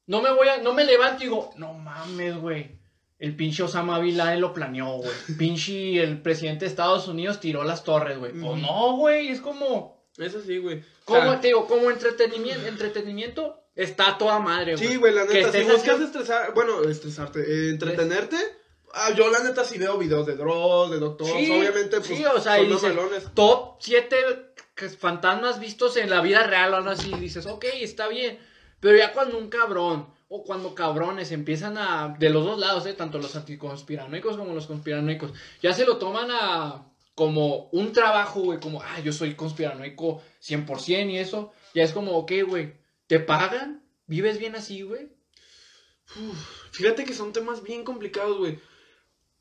[0.07, 2.79] No me voy a, no me levanto y digo, no mames, güey.
[3.19, 5.11] El pinche Osama Bin Laden lo planeó, güey.
[5.37, 8.31] Pinche el presidente de Estados Unidos tiró las torres, güey.
[8.31, 8.55] Pues Ujú.
[8.57, 10.81] no, güey, es como, Eso sí, güey.
[11.05, 14.87] Como te digo, como entretenimiento, entretenimiento está toda madre, güey.
[14.87, 18.37] Sí, güey, la neta, si buscas haciendo- estresar, bueno, estresarte, eh, entretenerte,
[18.93, 22.25] ah, yo la neta sí veo videos de Dross, de Doctor, Sí, obviamente, pues, sí,
[22.25, 23.33] o sea, y son dices, mamalones.
[23.33, 24.49] top 7
[24.87, 27.13] fantasmas vistos en la vida real o algo así.
[27.15, 28.39] Dices, ok, está bien.
[28.79, 32.93] Pero ya cuando un cabrón o cuando cabrones empiezan a, de los dos lados, eh,
[32.93, 38.59] tanto los anticonspiranoicos como los conspiranoicos, ya se lo toman a como un trabajo, güey,
[38.61, 41.51] como, ah, yo soy conspiranoico 100% y eso.
[41.73, 42.75] Ya es como, ok, güey,
[43.07, 43.83] ¿te pagan?
[44.07, 45.09] ¿Vives bien así, güey?
[46.71, 48.59] Fíjate que son temas bien complicados, güey.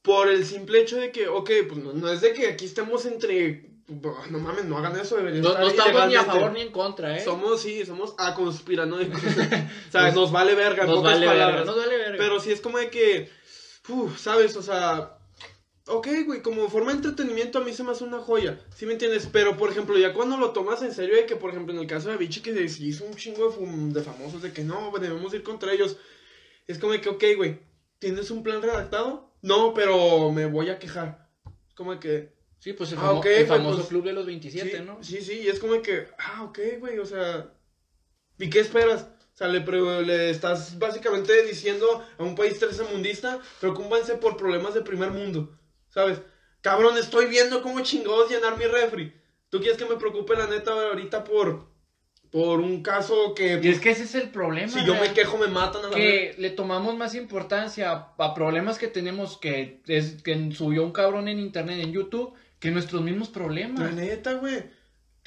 [0.08, 3.04] Por el simple hecho de que, ok, pues no, no es de que aquí estemos
[3.04, 3.68] entre.
[4.30, 6.72] No mames, no hagan eso, deberían No, estar no estamos ni a favor ni en
[6.72, 7.22] contra, ¿eh?
[7.22, 9.20] Somos, sí, somos a conspiranoicos.
[9.88, 11.56] o sea, nos vale verga, nos pocas vale palabras.
[11.58, 12.16] verga, nos vale verga.
[12.16, 13.28] Pero sí es como de que,
[13.90, 14.56] uf, ¿sabes?
[14.56, 15.18] O sea,
[15.88, 18.92] ok, güey, como forma de entretenimiento a mí se me hace una joya, ¿sí me
[18.92, 19.28] entiendes?
[19.30, 21.86] Pero, por ejemplo, ya cuando lo tomas en serio de que, por ejemplo, en el
[21.86, 25.34] caso de Vichy, que se hizo un chingo de, de famosos de que no, debemos
[25.34, 25.98] ir contra ellos,
[26.66, 27.60] es como de que, ok, güey,
[27.98, 29.27] ¿tienes un plan redactado?
[29.42, 31.28] No, pero me voy a quejar.
[31.68, 34.78] Es como que, Sí, pues el, Ah, famo- el famoso pues, club de los 27,
[34.78, 35.02] sí, ¿no?
[35.02, 37.52] Sí, sí, y es como que, ah, ok, güey, o sea,
[38.36, 39.02] ¿y qué esperas?
[39.34, 39.60] O sea, le,
[40.04, 45.56] le estás básicamente diciendo a un país tercermundista, preocúpense por problemas de primer mundo,
[45.88, 46.20] ¿sabes?
[46.60, 49.14] Cabrón, estoy viendo cómo chingados llenar mi refri.
[49.48, 51.68] ¿Tú quieres que me preocupe la neta ahorita por,
[52.30, 54.68] por un caso que, Y es que ese es el problema.
[54.68, 58.78] si yo me quejo me matan a la que le tomamos más importancia a, problemas
[58.78, 63.28] que tenemos que es que subió un cabrón en internet en YouTube que nuestros mismos
[63.28, 63.92] La problemas.
[63.94, 64.77] neta, güey.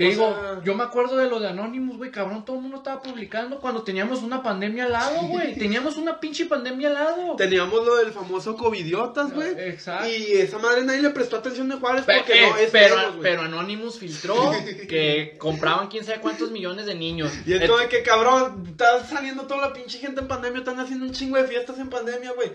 [0.01, 2.61] Te o digo, sea- yo me acuerdo de lo de Anonymous, güey, cabrón, todo el
[2.63, 5.55] mundo estaba publicando cuando teníamos una pandemia al lado, güey.
[5.55, 7.35] teníamos una pinche pandemia al lado.
[7.35, 9.49] Teníamos lo del famoso covidiotas, güey.
[9.57, 10.07] Exacto.
[10.09, 12.95] Y esa madre nadie le prestó atención de Juárez Pe- porque eh, no es pero,
[12.97, 14.35] menos, pero Anonymous filtró
[14.89, 17.31] que compraban quién sabe cuántos millones de niños.
[17.45, 20.59] Y es Et- como de que, cabrón, está saliendo toda la pinche gente en pandemia,
[20.59, 22.51] están haciendo un chingo de fiestas en pandemia, güey.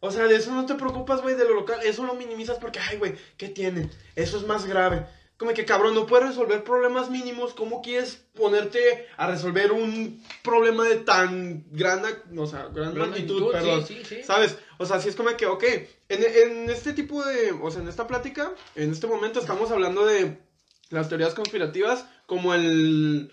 [0.00, 2.78] O sea, de eso no te preocupas, güey, de lo local, eso lo minimizas porque,
[2.78, 3.90] ay, güey, ¿qué tiene?
[4.14, 5.06] Eso es más grave.
[5.36, 10.84] Como que, cabrón, no puedes resolver problemas mínimos, ¿cómo quieres ponerte a resolver un problema
[10.84, 12.02] de tan gran,
[12.38, 13.86] o sea, gran Gran magnitud, magnitud, perdón?
[13.86, 14.22] sí, sí, sí.
[14.22, 14.56] ¿Sabes?
[14.78, 15.64] O sea, sí es como que, ok,
[16.08, 20.06] en, en este tipo de, o sea, en esta plática, en este momento estamos hablando
[20.06, 20.38] de
[20.88, 23.30] las teorías conspirativas como el,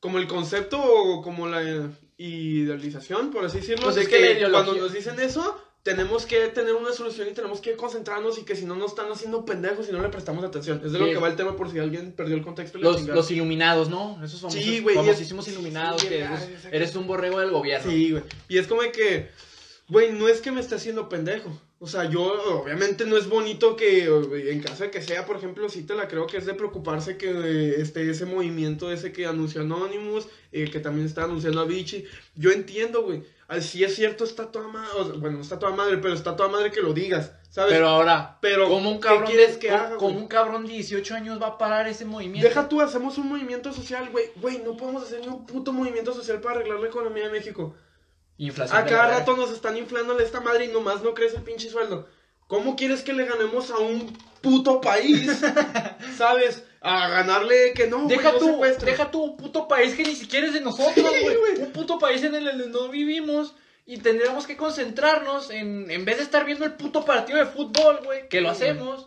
[0.00, 4.92] como el concepto o como la idealización, por así decirlo, Pues es que cuando nos
[4.92, 8.74] dicen eso, tenemos que tener una solución y tenemos que concentrarnos y que si no
[8.76, 10.82] nos están haciendo pendejos y no le prestamos atención.
[10.84, 12.78] Es de lo que va el tema por si alguien perdió el contexto.
[12.78, 14.22] y Los, los iluminados, ¿no?
[14.22, 16.26] Esos famosos, Sí, güey, y es- famosísimos iluminados sí, que
[16.70, 17.90] eres, un borrego del gobierno.
[17.90, 18.22] Sí, güey.
[18.48, 19.30] Y es como de que,
[19.88, 21.50] güey, no es que me esté haciendo pendejo.
[21.82, 25.36] O sea, yo, obviamente no es bonito que, eh, en caso de que sea, por
[25.36, 29.12] ejemplo, sí te la creo que es de preocuparse que eh, esté ese movimiento ese
[29.12, 32.04] que anunció Anonymous, eh, que también está anunciando a Vichy.
[32.34, 33.22] Yo entiendo, güey.
[33.48, 36.50] Al sí es cierto, está toda madre, bueno, no está toda madre, pero está toda
[36.50, 37.72] madre que lo digas, ¿sabes?
[37.72, 40.66] Pero ahora, Pero, ¿cómo un ¿qué cabrón, quieres de- que cómo- haga, cómo un cabrón
[40.66, 42.46] de 18 años va a parar ese movimiento?
[42.46, 44.26] Deja tú, hacemos un movimiento social, güey.
[44.36, 47.74] Güey, no podemos hacer ni un puto movimiento social para arreglar la economía de México.
[48.46, 48.78] Inflación.
[48.78, 51.68] A cada la- rato nos están inflándole esta madre y nomás no crece el pinche
[51.70, 52.08] sueldo.
[52.46, 55.30] ¿Cómo quieres que le ganemos a un puto país?
[56.18, 56.64] ¿Sabes?
[56.80, 58.86] A ganarle que no, güey, Deja tú, secuestro.
[58.86, 61.36] deja tú un puto país que ni siquiera es de nosotros, Sí, güey.
[61.36, 61.58] güey.
[61.58, 63.54] un puto país en el que no vivimos
[63.86, 68.00] y tendríamos que concentrarnos en, en vez de estar viendo el puto partido de fútbol,
[68.04, 68.56] güey, que lo güey.
[68.56, 69.06] hacemos.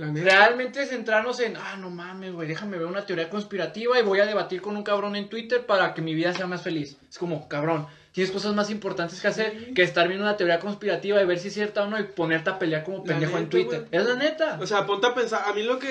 [0.00, 4.26] Realmente centrarnos en, ah, no mames, güey, déjame ver una teoría conspirativa y voy a
[4.26, 6.96] debatir con un cabrón en Twitter para que mi vida sea más feliz.
[7.08, 11.22] Es como, cabrón, tienes cosas más importantes que hacer que estar viendo una teoría conspirativa
[11.22, 13.86] y ver si es cierta o no y ponerte a pelear como pendejo en Twitter.
[13.92, 14.58] Es la neta.
[14.60, 15.88] O sea, ponte a pensar, a mí lo que...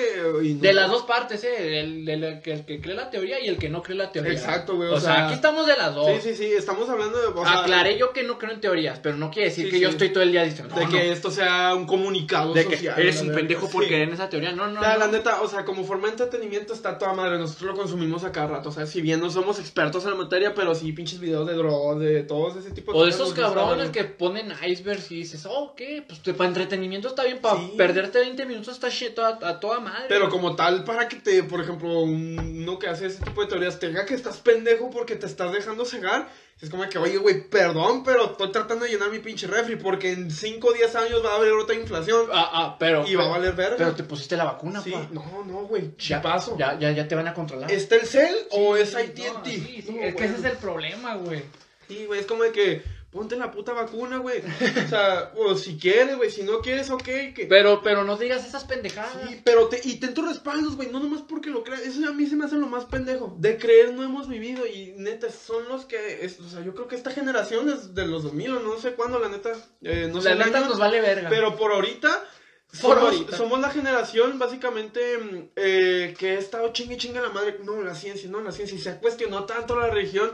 [0.54, 1.80] no- De las dos partes, ¿eh?
[1.80, 4.32] El, que, el que cree la teoría y el que no cree la teoría.
[4.32, 6.06] Exacto, güey, O, o sea, sea, aquí estamos de las dos.
[6.22, 7.26] Sí, sí, sí, estamos hablando de...
[7.28, 9.80] o sea, Aclaré yo que no creo en teorías, pero no quiere decir Sí, que
[9.80, 12.86] yo estoy todo el día diciendo De que no, esto sea un comunicado de que
[12.98, 14.52] eres un pendejo por creer en esa teoría.
[14.52, 14.98] No, no, Ya, no.
[14.98, 17.38] la neta, o sea, como forma de entretenimiento está toda madre.
[17.38, 18.68] Nosotros lo consumimos a cada rato.
[18.68, 21.54] O sea, si bien no somos expertos en la materia, pero sí pinches videos de
[21.54, 25.10] drogas, de de todos ese tipo de O de esos gusta cabrones que ponen icebergs
[25.10, 26.04] y dices, oh, ¿qué?
[26.06, 27.74] Pues te- para entretenimiento está bien, para Sí.
[27.76, 30.06] perderte 20 minutos está shit a, a toda madre.
[30.08, 30.30] Pero güey.
[30.32, 33.78] como tal, para que te, por ejemplo, un- uno que hace ese tipo de teorías
[33.78, 36.28] tenga que estás pendejo porque te estás dejando cegar,
[36.60, 40.12] es como que, oye, güey, perdón, pero estoy tratando de llenar mi pinche refri porque
[40.12, 43.06] en 5 o 10 años va a haber otra inflación Ah, ah, pero.
[43.08, 43.76] y va a valer verga.
[43.78, 45.08] Pero te pusiste la vacuna, sí, pa.
[45.10, 46.58] no, no, güey, Ya, chipazo.
[46.58, 47.72] ya, ya, ya te van a controlar.
[47.72, 49.50] ¿Está el cel o Sí, es no, AT&T?
[49.50, 51.42] sí, sí, No, es que ese es el problema, güey.
[51.90, 54.40] Sí, güey, es como de que ponte la puta vacuna, güey.
[54.40, 57.02] O sea, o si quieres, güey, si no quieres, ok.
[57.02, 57.46] Que...
[57.48, 59.12] Pero, pero no digas esas pendejadas.
[59.28, 61.80] Sí, pero te, y ten tus respaldos, güey, no nomás porque lo creas.
[61.82, 63.34] Eso a mí se me hace lo más pendejo.
[63.40, 66.24] De creer no hemos vivido y neta, son los que.
[66.24, 68.92] es- o sea, yo creo que esta generación es de los 2000 o no sé
[68.92, 69.50] cuándo, la neta.
[69.82, 71.28] eh, no sé la neta año, nos vale verga.
[71.28, 72.24] Pero por ahorita.
[72.70, 73.36] Por somos, ahorita.
[73.36, 77.58] somos la generación, básicamente, mm, eh, que ha estado chingue chingue la madre.
[77.64, 78.76] No, la ciencia, no, la ciencia.
[78.76, 80.30] Y se ha cuestionado tanto la religión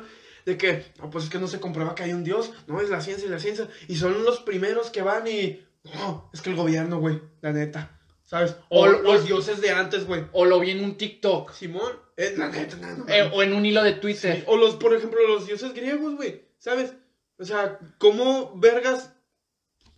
[0.47, 2.53] de que, no, pues es que no se comprueba que hay un Dios.
[2.69, 3.69] No, es la ciencia y la ciencia.
[3.89, 5.61] Y son los primeros que van y.
[5.97, 7.99] No, es que el gobierno, güey, la neta.
[8.25, 8.57] ¿Sabes?
[8.69, 10.25] O, O los dioses de antes, güey.
[10.33, 11.53] O lo vi en un TikTok.
[11.53, 13.35] Simón, eh, la neta, no, no, eh, no.
[13.35, 14.45] o en un hilo de Sí, Twitter.
[14.47, 16.45] O los, por ejemplo, los dioses griegos, güey.
[16.59, 16.95] ¿Sabes?
[17.39, 19.13] O sea, ¿cómo vergas?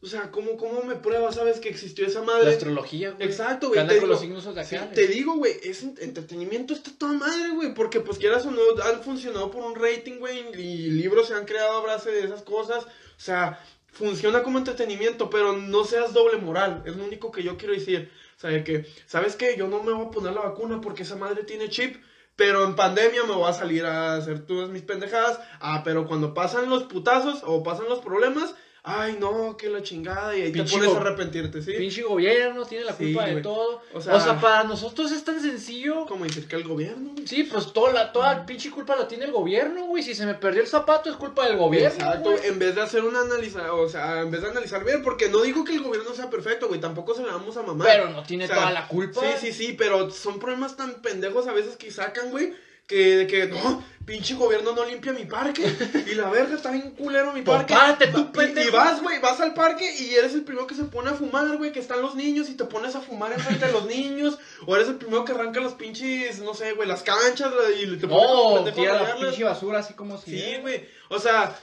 [0.01, 2.51] O sea, ¿cómo, cómo me pruebas, sabes, que existió esa La madre?
[2.51, 3.27] astrología, güey.
[3.27, 3.85] Exacto, güey.
[3.87, 7.75] te digo- los signos Sí, te digo, güey, es ent- entretenimiento, está toda madre, güey,
[7.75, 11.45] porque pues quieras o no, han funcionado por un rating, güey, y libros se han
[11.47, 12.89] creado a base de esas cosas, o
[13.21, 13.59] sea,
[13.93, 18.09] funciona como entretenimiento, pero no seas doble moral, es lo único que yo quiero decir,
[18.37, 19.57] o sea, de que, ¿sabes qué?
[19.59, 21.97] Yo no me voy a poner la vacuna porque esa madre tiene chip,
[22.37, 26.35] pero en pandemia me voy a salir a hacer todas mis pendejadas, ah, pero cuando
[26.35, 30.79] pasan los putazos o pasan los problemas, ay, no, que la chingada, y ahí Pinche
[30.79, 31.73] te pones a arrepentirte, ¿sí?
[31.73, 33.83] Pinche gobierno tiene la Sí, culpa de todo.
[33.93, 36.07] O O sea- sea, para nosotros es tan sencillo.
[36.07, 37.27] Como decir que el gobierno, güey.
[37.27, 40.03] Sí, pues toda la, toda pinche culpa la tiene el gobierno, güey.
[40.03, 41.89] Si se me perdió el zapato es culpa del gobierno.
[41.89, 42.47] Exacto, güey.
[42.47, 45.43] en vez de hacer una analiza, o sea, en vez de analizar bien, porque no
[45.43, 47.87] digo que el gobierno sea perfecto, güey, tampoco se la vamos a mamar.
[47.87, 49.21] Pero no tiene O sea, toda la culpa.
[49.21, 52.55] Sí, sí, sí, pero son problemas tan pendejos a veces que sacan, güey,
[52.89, 55.63] que de que, no, pinche gobierno no limpia mi parque,
[56.11, 57.75] y la verga está bien culero mi Pues parque.
[57.75, 60.85] párate tú, y- y, vas, güey, vas al parque y eres el primero que se
[60.85, 63.73] pone a fumar, güey, que están los niños y te pones a fumar enfrente de
[63.73, 67.53] los niños, o eres el primero que arranca los pinches, no sé, güey, las canchas
[67.83, 70.31] y te pones a tira la pinche basura así como si.
[70.31, 70.89] Sí, güey.
[71.11, 71.55] O sea,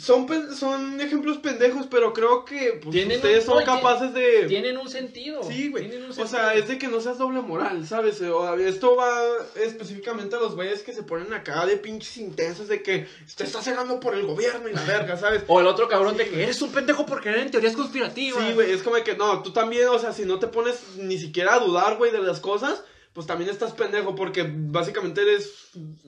[0.00, 4.44] son, son ejemplos pendejos, pero creo que pues, ustedes un- son no, capaces de...
[4.46, 5.42] Tienen un sentido.
[5.42, 5.90] Sí, güey.
[6.16, 8.20] O sea, es de que no seas doble moral, ¿sabes?
[8.22, 9.12] O, esto va
[9.56, 13.64] específicamente a los güeyes que se ponen acá de pinches intensos de que te estás
[13.64, 15.42] cegando por el gobierno y la verga, ¿sabes?
[15.48, 18.40] O el otro cabrón Sí, de que eres un pendejo por creer en teorías conspirativas.
[18.46, 21.18] Sí, güey, es como que no, tú también, o sea, si no te pones ni
[21.18, 22.84] siquiera a dudar, güey, de las cosas,
[23.14, 25.50] pues también estás pendejo porque básicamente eres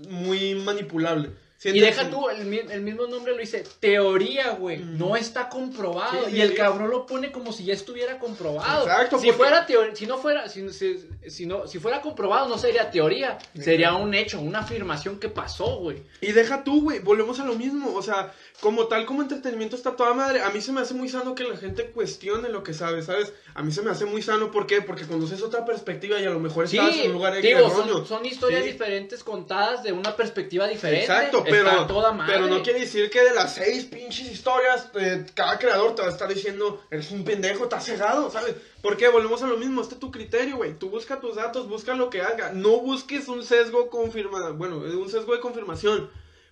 [0.09, 1.31] muy manipulable.
[1.63, 4.79] Y deja tú, el, el mismo nombre lo dice, teoría, güey.
[4.79, 4.97] Mm.
[4.99, 6.27] No está comprobado.
[6.29, 6.55] Sí, y el sí.
[6.55, 8.85] cabrón lo pone como si ya estuviera comprobado.
[8.87, 12.49] Exacto, Si porque- fuera teoría, si no fuera, si, si- si no, si fuera comprobado,
[12.49, 13.37] no sería teoría.
[13.61, 16.03] Sería un hecho, una afirmación que pasó, güey.
[16.23, 17.95] Y deja tú, güey, volvemos a lo mismo.
[17.95, 20.43] O sea, como tal, como entretenimiento está toda madre.
[20.43, 23.33] A mí se me hace muy sano que la gente cuestione lo que sabe, ¿sabes?
[23.55, 24.83] A mí se me hace muy sano, ¿por qué?
[24.83, 28.07] Porque conoces otra perspectiva y a lo mejor Sí, estás en un lugar digo, son,
[28.07, 28.73] son historias Sí.
[28.73, 31.05] diferentes contadas de una perspectiva diferente.
[31.07, 32.35] Exacto, Está pero, toda madre.
[32.35, 36.09] pero no quiere decir que de las seis pinches historias, eh, cada creador te va
[36.09, 38.55] a estar diciendo, eres un pendejo, estás cegado, ¿sabes?
[38.83, 39.09] ¿Por qué?
[39.09, 40.75] Volvemos a lo mismo, este es tu criterio, güey.
[40.79, 42.53] Tú busca tus datos, busca lo que haga.
[42.53, 46.11] No busques un sesgo confirmado, bueno, un sesgo de confirmación.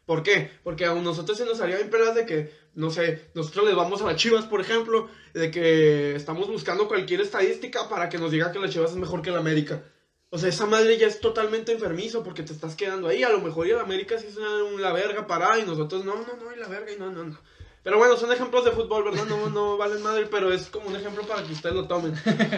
[0.09, 0.51] ¿Por qué?
[0.65, 4.01] Porque a nosotros se nos haría bien pelas de que, no sé, nosotros les vamos
[4.01, 8.51] a las chivas, por ejemplo, de que estamos buscando cualquier estadística para que nos diga
[8.51, 9.83] que las chivas es mejor que la América.
[10.31, 13.23] O sea, esa madre ya es totalmente enfermizo porque te estás quedando ahí.
[13.23, 16.03] A lo mejor y el América sí es una, un- la verga parada y nosotros
[16.07, 17.39] no, no, no, y la verga y no, no, no.
[17.83, 19.27] Pero bueno, son ejemplos de fútbol, ¿verdad?
[19.27, 22.15] No, no valen madre, pero es como un ejemplo para que ustedes lo tomen.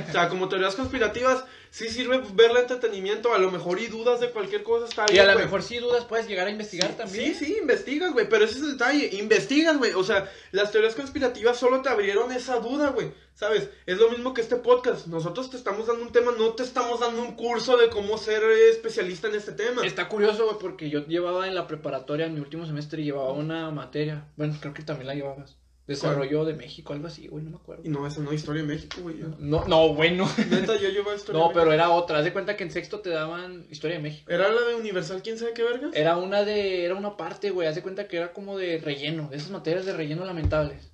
[0.08, 4.30] O sea, como teorías conspirativas, sí sirve verle entretenimiento, a lo mejor y dudas de
[4.30, 5.28] cualquier cosa está Y bien.
[5.28, 7.34] a lo mejor si dudas puedes llegar a investigar también.
[7.34, 10.94] Sí, sí, investigas, güey, pero ese es el detalle, investigas, güey, o sea, las teorías
[10.94, 13.68] conspirativas solo te abrieron esa duda, güey, ¿sabes?
[13.86, 17.00] Es lo mismo que este podcast, nosotros te estamos dando un tema, no te estamos
[17.00, 19.86] dando un curso de cómo ser especialista en este tema.
[19.86, 23.70] Está curioso, güey, porque yo llevaba en la preparatoria, en mi último semestre, llevaba una
[23.70, 24.26] materia.
[24.36, 25.56] Bueno, creo que también la llevabas.
[25.90, 27.82] Desarrollo de México, algo así, güey, no me acuerdo.
[27.84, 29.16] Y no, esa no es historia de México, güey.
[29.38, 30.28] No, no, bueno.
[30.48, 32.18] Neta, yo llevo historia No, de pero era otra.
[32.18, 34.30] Haz de cuenta que en sexto te daban historia de México.
[34.30, 35.90] ¿Era la de Universal, quién sabe qué vergas?
[35.94, 37.66] Era una de, era una parte, güey.
[37.68, 40.90] Haz de cuenta que era como de relleno, de esas materias de relleno lamentables.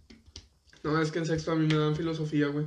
[0.83, 2.67] No, es que en sexto a mí me dan filosofía, güey.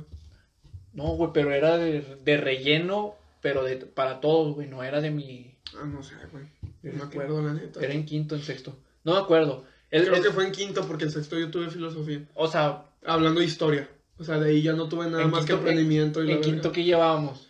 [0.92, 4.68] No, güey, pero era de, de relleno, pero de, para todos, güey.
[4.68, 5.54] No era de mi.
[5.74, 6.44] Ah, no sé, güey.
[6.82, 7.80] No me que- acuerdo, la neta.
[7.80, 8.76] Era en quinto, en sexto.
[9.04, 9.64] No me acuerdo.
[9.90, 12.22] El- Creo el- que fue en quinto porque en sexto yo tuve filosofía.
[12.34, 13.88] O sea, Hablando de historia.
[14.18, 16.84] O sea, de ahí ya no tuve nada más que y la en quinto que
[16.84, 17.48] llevábamos.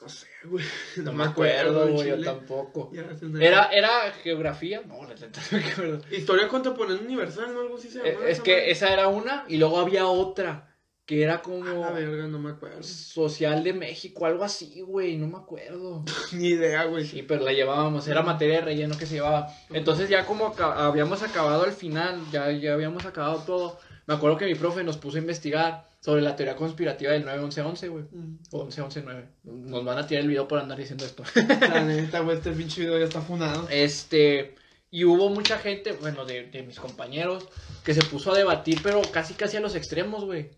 [0.00, 0.64] No sé, güey.
[0.96, 2.90] No, me acuerdo, güey, yo tampoco.
[2.92, 3.06] Ya,
[3.40, 6.00] Era, era geografía, no, la neta no me acuerdo.
[6.10, 7.60] Historia contemporánea universal, ¿no?
[7.62, 8.26] Algo así se Eh, llama.
[8.26, 10.76] Es que esa era una, y luego había otra,
[11.08, 12.82] que era como A la verga, no me acuerdo.
[12.82, 16.04] social de México, algo así, güey, no me acuerdo.
[16.32, 17.06] Ni idea, güey.
[17.06, 19.48] Sí, pero la llevábamos, era materia de relleno que se llevaba.
[19.70, 24.44] Entonces ya como habíamos acabado al final, ya, ya habíamos acabado todo, me acuerdo que
[24.44, 28.04] mi profe nos puso a investigar sobre la teoría conspirativa del 9-11-11, güey.
[28.12, 28.38] Mm.
[28.50, 29.24] O 11-11-9.
[29.44, 31.22] Nos van a tirar el video por andar diciendo esto.
[31.70, 33.66] La neta, güey, este pinche video ya está funado.
[33.70, 34.56] Este,
[34.90, 37.48] y hubo mucha gente, bueno, de, de mis compañeros,
[37.82, 40.50] que se puso a debatir, pero casi casi a los extremos, güey.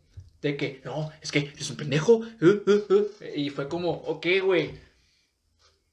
[0.42, 2.14] De que, no, es que eres un pendejo.
[2.14, 3.06] uh, uh, uh".
[3.36, 4.70] Y fue como, ok, güey.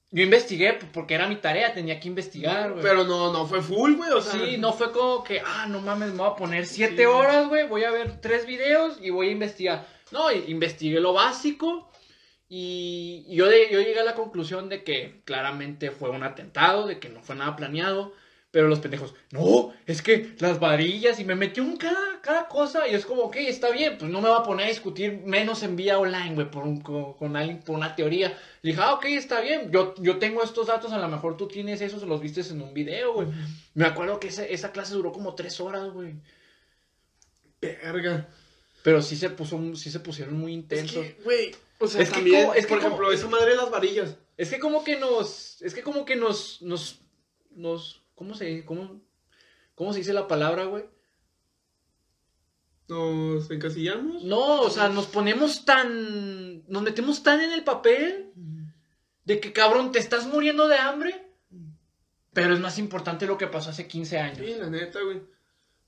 [0.10, 2.82] Yo investigué porque era mi tarea, tenía que investigar, güey.
[2.82, 4.32] Pero no, no fue full, güey, o sea.
[4.40, 7.06] Sí, no fue como que, ah, no mames, me voy a poner siete Sí.
[7.06, 9.86] horas, güey, voy a ver tres videos y voy a investigar.
[10.12, 11.92] No, investigué lo básico
[12.48, 16.88] y y yo, de- yo llegué a la conclusión de que claramente fue un atentado,
[16.88, 18.14] de que no fue nada planeado,
[18.58, 22.88] pero los pendejos, no, es que las varillas y me metió en cada, cada cosa
[22.88, 25.62] y es como, ok, está bien, pues no me voy a poner a discutir menos
[25.62, 28.30] en vía online, güey, por un, con, con alguien, por una teoría.
[28.64, 31.48] Le dije, ah, ok, está bien, yo, yo tengo estos datos, a lo mejor tú
[31.48, 33.28] tienes esos, los viste en un video, güey.
[33.76, 36.16] Me acuerdo que esa, esa clase duró como tres horas, güey.
[37.62, 38.28] Verga.
[38.84, 41.06] Pero sí se puso, sí se pusieron muy Es intensos.
[41.06, 43.52] que, güey, o sea, Es que también, como- es que por como- ejemplo, esa madre
[43.52, 44.16] de las varillas.
[44.36, 47.02] Es que como que nos, es que como que nos, nos,
[47.52, 49.00] nos, ¿cómo se, cómo,
[49.76, 50.86] cómo se dice la palabra, güey?
[52.90, 54.24] Nos encasillamos.
[54.24, 58.34] No, o sea, nos ponemos tan, nos metemos tan en el papel
[59.24, 61.32] de que, cabrón, te estás muriendo de hambre,
[62.34, 64.40] pero es más importante lo que pasó hace 15 años.
[64.40, 65.22] Sí, la neta, güey.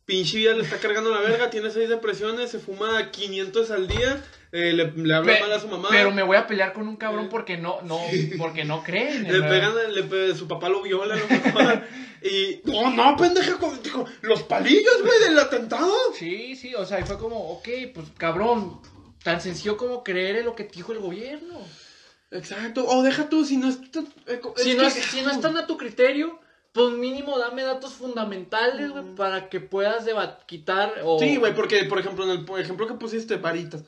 [0.09, 4.23] Pinche vida le está cargando la verga, tiene seis depresiones, se fuma 500 al día,
[4.51, 5.89] eh, le, le habla Pe- mal a su mamá.
[5.91, 7.29] Pero me voy a pelear con un cabrón Sí.
[7.29, 8.01] porque no, no,
[8.39, 9.27] porque no creen.
[9.27, 11.21] en Le pegan, le pe- su papá lo viola lo
[12.27, 12.59] y.
[12.65, 15.93] No, no, pendeja, dijo, los palillos, güey, del atentado.
[16.17, 18.81] Sí, sí, o sea, y fue como, ok, pues cabrón,
[19.23, 21.59] tan sencillo como creer en lo que te dijo el gobierno.
[22.31, 22.85] Exacto.
[22.87, 23.77] O deja tú, si no es.
[24.27, 26.39] eh, co- Si es no, que- es- si no están a tu criterio,
[26.71, 30.05] pues mínimo dame datos fundamentales, güey, para que puedas
[30.45, 31.19] quitar o...
[31.19, 33.83] Sí, güey, porque, por ejemplo, en el por ejemplo que pusiste, varitas.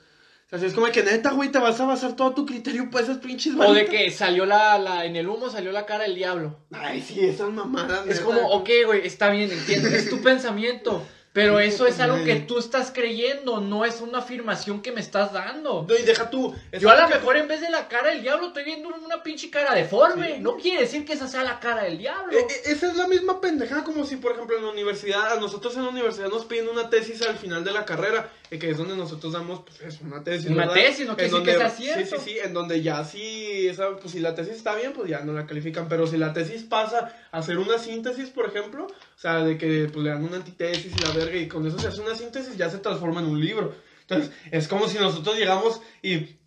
[0.53, 3.01] O sea, es como que neta, güey, te vas a basar todo tu criterio por
[3.01, 3.89] esas pinches O varitas.
[3.89, 6.57] de que salió la, la, en el humo salió la cara del diablo.
[6.71, 8.01] Ay, sí, esas mamadas.
[8.01, 8.23] Es neta.
[8.23, 12.35] como, ok, güey, está bien, entiendo, es tu pensamiento, pero Sí, eso es algo que
[12.41, 15.85] tú estás creyendo, no es una afirmación que me estás dando.
[15.87, 16.53] No, y deja tú.
[16.79, 19.23] Yo a lo que- mejor en vez de la cara del diablo estoy viendo una
[19.23, 20.35] pinche cara deforme.
[20.35, 20.39] Sí.
[20.41, 22.33] No quiere decir que esa sea la cara del diablo.
[22.37, 25.39] Eh, eh, esa es la misma pendejada como si, por ejemplo, en la universidad, a
[25.39, 28.69] nosotros en la universidad nos piden una tesis al final de la carrera, eh, que
[28.71, 30.49] es donde nosotros damos, pues, es una tesis.
[30.49, 30.73] Una ¿verdad?
[30.73, 32.15] tesis, no quiere En decir que sea cierto.
[32.17, 35.09] Sí, sí, sí, en donde ya sí, esa, pues si la tesis está bien, pues
[35.09, 38.85] ya no la califican, pero si la tesis pasa a hacer una síntesis, por ejemplo,
[38.87, 41.87] o sea, de que pues, le dan una antitesis y la y con eso se
[41.87, 43.75] hace una síntesis, ya se transforma en un libro.
[44.01, 46.37] Entonces, es como si nosotros llegamos y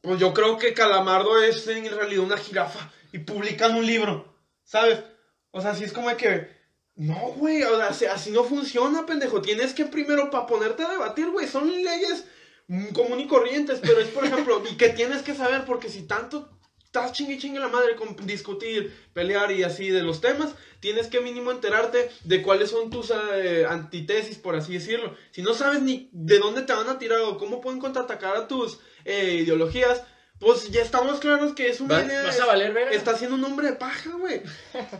[0.00, 5.02] pues yo creo que Calamardo es en realidad una jirafa y publican un libro, ¿sabes?
[5.50, 6.48] O sea, si es como que,
[6.94, 9.42] no, güey, o sea, así, así no funciona, pendejo.
[9.42, 12.24] Tienes que primero, para ponerte a debatir, güey, son leyes
[12.68, 16.02] mm, común y corrientes, pero es, por ejemplo, y que tienes que saber, porque si
[16.02, 16.59] tanto
[16.92, 20.50] estás chingue chingue la madre con discutir, pelear y así de los temas,
[20.80, 25.14] tienes que mínimo enterarte de cuáles son tus eh, antitesis, por así decirlo.
[25.30, 28.48] Si no sabes ni de dónde te van a tirar o cómo pueden contraatacar a
[28.48, 30.02] tus eh, ideologías,
[30.40, 32.90] pues ya estamos claros que es una ¿Vas, idea- vas a valer verga?
[32.90, 34.42] Está haciendo un hombre de paja, güey.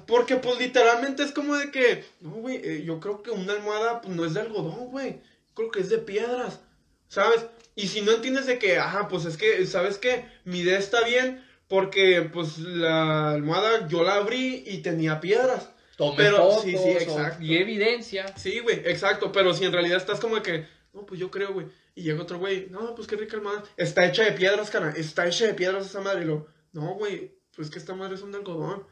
[0.07, 4.01] Porque, pues, literalmente es como de que, no, güey, eh, yo creo que una almohada
[4.01, 5.19] pues, no es de algodón, güey.
[5.55, 6.61] Creo que es de piedras,
[7.09, 7.47] ¿sabes?
[7.75, 10.27] Y si no entiendes de que, ajá, pues es que, ¿sabes qué?
[10.45, 15.71] Mi idea está bien porque, pues, la almohada yo la abrí y tenía piedras.
[15.97, 17.43] Tomé pero- fotos sí, sí, exacto.
[17.43, 18.37] y evidencia.
[18.37, 19.31] Sí, güey, exacto.
[19.33, 21.67] Pero si en realidad estás como de que, no, pues yo creo, güey.
[21.95, 23.63] Y llega otro güey, no, pues qué rica almohada.
[23.77, 24.93] Está hecha de piedras, cara.
[24.97, 26.23] Está hecha de piedras esa madre.
[26.23, 28.85] Y lo, no, güey, pues que esta madre es un de algodón.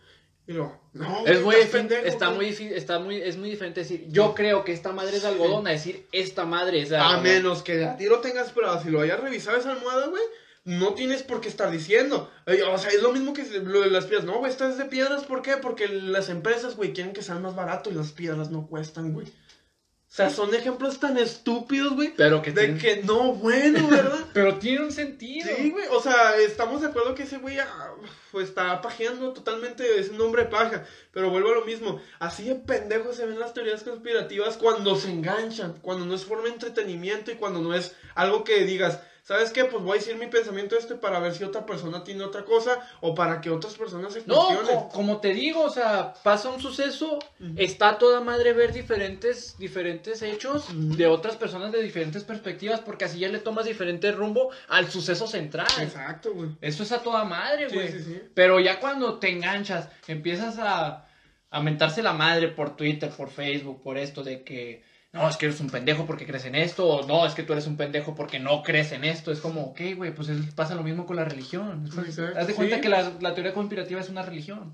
[0.46, 2.54] Y lo, no, Es muy pendejo, está güey".
[2.58, 5.66] muy está muy, es muy diferente decir, yo creo que esta madre es de algodón,
[5.66, 7.22] a decir, esta madre es de A algodón.
[7.24, 10.22] menos que a ti lo tengas pruebas y lo hayas revisado esa almohada, güey.
[10.64, 12.30] No tienes por qué estar diciendo.
[12.46, 14.26] Eh, O sea, es lo mismo que lo de las piedras.
[14.26, 15.24] No, güey, esta es de piedras.
[15.24, 15.56] ¿Por qué?
[15.56, 19.26] Porque las empresas, güey, quieren que sean más barato y las piedras no cuestan, güey.
[19.26, 22.14] O sea, son ejemplos tan estúpidos, güey.
[22.16, 24.18] Pero que De tienen- que no, bueno, ¿verdad?
[24.32, 25.48] Pero tiene un sentido.
[25.54, 27.90] Sí, güey, o sea, estamos de acuerdo que ese güey ah,
[28.32, 32.54] pues, está pajeando totalmente, es un hombre paja, pero vuelvo a lo mismo, así de
[32.54, 37.30] pendejos se ven las teorías conspirativas cuando se enganchan, cuando no es forma de entretenimiento
[37.30, 39.66] y cuando no es algo que digas, ¿sabes qué?
[39.66, 42.80] Pues voy a decir mi pensamiento este para ver si otra persona tiene otra cosa
[43.02, 46.62] o para que otras personas se No, co- como te digo, o sea, pasa un
[46.62, 47.52] suceso, Ujú.
[47.56, 53.04] está a toda madre ver diferentes, diferentes hechos de otras personas de diferentes perspectivas, porque
[53.04, 55.66] así ya le tomas diferente rumbo al suceso central.
[55.78, 56.48] Exacto, güey.
[56.62, 57.92] Eso es a toda madre, Sí, güey.
[57.92, 58.20] sí, sí.
[58.32, 61.06] Pero ya cuando te enganchas, empiezas a,
[61.50, 65.46] a mentarse la madre por Twitter, por Facebook, por esto de que no, es que
[65.46, 68.14] eres un pendejo porque crees en esto, o no, es que tú eres un pendejo
[68.14, 69.32] porque no crees en esto.
[69.32, 71.88] Es como, ok, güey, pues es- pasa lo mismo con la religión.
[72.36, 72.82] Haz de cuenta sí.
[72.82, 74.72] que la, la teoría conspirativa es una religión.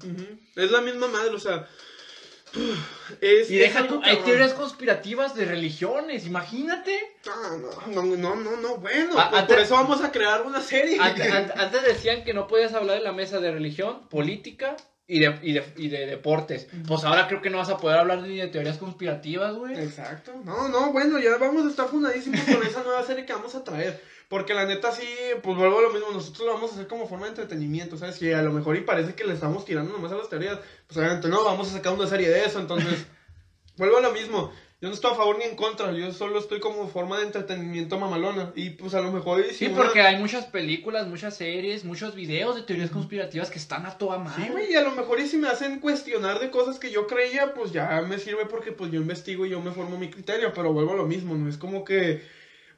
[0.56, 1.66] Es la misma madre, o sea,
[3.20, 6.98] es, Y deja tú, hay teorías conspirativas de religiones, imagínate.
[7.26, 10.42] No, no, no, no, no, no, bueno, Ah, pues antes- por eso vamos a crear
[10.42, 10.98] una serie.
[11.00, 14.76] Antes, an- antes decían que no podías hablar en la mesa de religión, política
[15.06, 16.66] y de, y de, y de deportes.
[16.86, 19.78] Pues ahora creo que no vas a poder hablar ni de teorías conspirativas, güey.
[19.78, 20.32] Exacto.
[20.44, 23.64] No, no, bueno, ya vamos a estar fundadísimos con esa nueva serie que vamos a
[23.64, 24.00] traer.
[24.28, 25.06] Porque la neta sí,
[25.42, 28.18] pues vuelvo a lo mismo, nosotros lo vamos a hacer como forma de entretenimiento, ¿sabes?
[28.18, 30.96] Que a lo mejor y parece que le estamos tirando nomás a las teorías, pues
[30.96, 33.04] obviamente no, vamos a sacar una serie de eso, entonces,
[33.76, 34.50] vuelvo a lo mismo.
[34.84, 37.98] Yo no estoy a favor ni en contra, yo solo estoy como forma de entretenimiento
[37.98, 38.52] mamalona.
[38.54, 39.40] Y pues a lo mejor...
[39.40, 43.48] y si Sí, una- porque hay muchas películas, muchas series, muchos videos de teorías conspirativas
[43.50, 44.44] que están a toda madre.
[44.44, 47.06] Sí, güey, y a lo mejor y si me hacen cuestionar de cosas que yo
[47.06, 50.52] creía, pues ya me sirve porque pues yo investigo y yo me formo mi criterio,
[50.52, 52.20] pero vuelvo a lo mismo, no es como que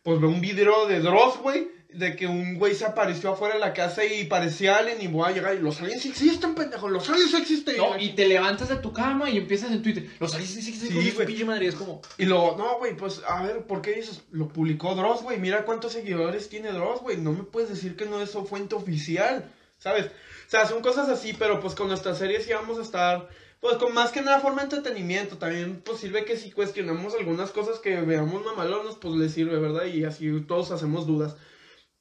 [0.05, 1.67] pues veo un video de Dross, güey,
[1.97, 5.29] de que un güey se apareció afuera de la casa y parecía alien y voy
[5.29, 7.77] a llegar y los aliens existen, pendejo, los aliens existen.
[7.77, 10.07] No, y te levantas de tu cama y empiezas en Twitter.
[10.21, 11.27] Los aliens existen Sí, güey.
[11.27, 11.67] pinche madre.
[11.69, 14.23] Es como, Y luego, no, güey, pues, a ver, ¿por qué dices?
[14.31, 15.39] Lo publicó Dross, güey.
[15.39, 17.17] Mira cuántos seguidores tiene Dross, güey.
[17.17, 20.07] No me puedes decir que no es su fuente oficial, ¿sabes?
[20.07, 23.29] O sea, son cosas así, pero pues con nuestra serie sí vamos a estar,
[23.61, 25.39] pues con más que nada forma de entretenimiento.
[25.39, 29.87] También, pues sirve que si cuestionamos algunas cosas que veamos mamalonas, pues les sirve, ¿verdad?
[29.87, 31.37] Y así todos hacemos dudas.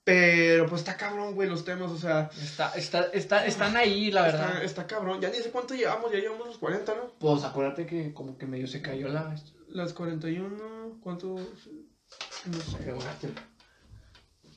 [0.05, 4.21] Pero, pues está cabrón, güey, los temas, o sea, está, está, está, están ahí, la
[4.21, 4.49] verdad.
[4.53, 5.19] está, está cabrón.
[5.19, 7.11] Ya ni sé cuánto llevamos, ya llevamos los 40, ¿no?
[7.19, 9.35] Pues acuérdate que como que medio se cayó la...
[9.67, 11.29] Las 41, ¿cuánto?
[11.35, 13.33] No sé.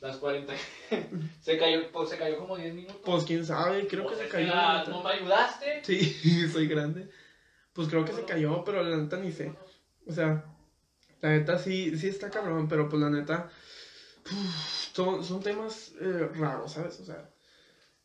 [0.00, 0.52] Las 40.
[1.42, 3.00] se cayó, pues se cayó como 10 minutos.
[3.04, 4.48] Pues quién sabe, creo Pues que se es cayó.
[4.48, 4.84] la-.
[4.84, 5.82] ¿No me ayudaste?
[5.82, 7.10] Sí, soy grande.
[7.72, 9.52] Pues creo que se cayó, pero la neta ni sé.
[10.06, 10.44] O sea,
[11.20, 13.50] la neta sí, sí está cabrón, pero pues la neta.
[14.92, 16.98] son, son temas eh, raros, ¿sabes?
[17.00, 17.28] O sea,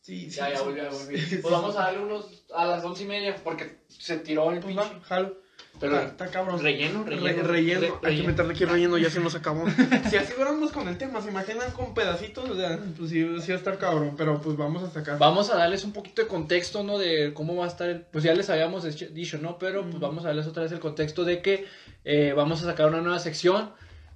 [0.02, 0.38] sí, sí.
[0.38, 1.18] Ya, ya volví, ya volví.
[1.20, 4.60] Sí, Pues vamos a darle unos a las once y media porque se tiró el
[4.60, 4.94] Pues pinche.
[4.96, 5.44] va, jalo.
[5.80, 6.62] Pero está, está cabrón.
[6.62, 7.44] relleno, Re- relleno.
[7.48, 8.00] relleno.
[8.02, 9.66] re- Hay que meterle aquí relleno, ya se nos acabó.
[10.10, 13.48] si así fuéramos con el tema, se imaginan con pedacitos, o sea, pues sí, sí
[13.50, 15.18] va a estar cabrón, pero pues vamos a sacar.
[15.18, 17.00] Vamos a darles un poquito de contexto, ¿no?
[17.00, 19.58] De cómo va a estar, el- pues ya les habíamos dicho- dicho, ¿no?
[19.58, 21.66] Pero pues vamos a darles otra vez el contexto de que
[22.06, 23.72] eh, vamos a sacar una nueva sección.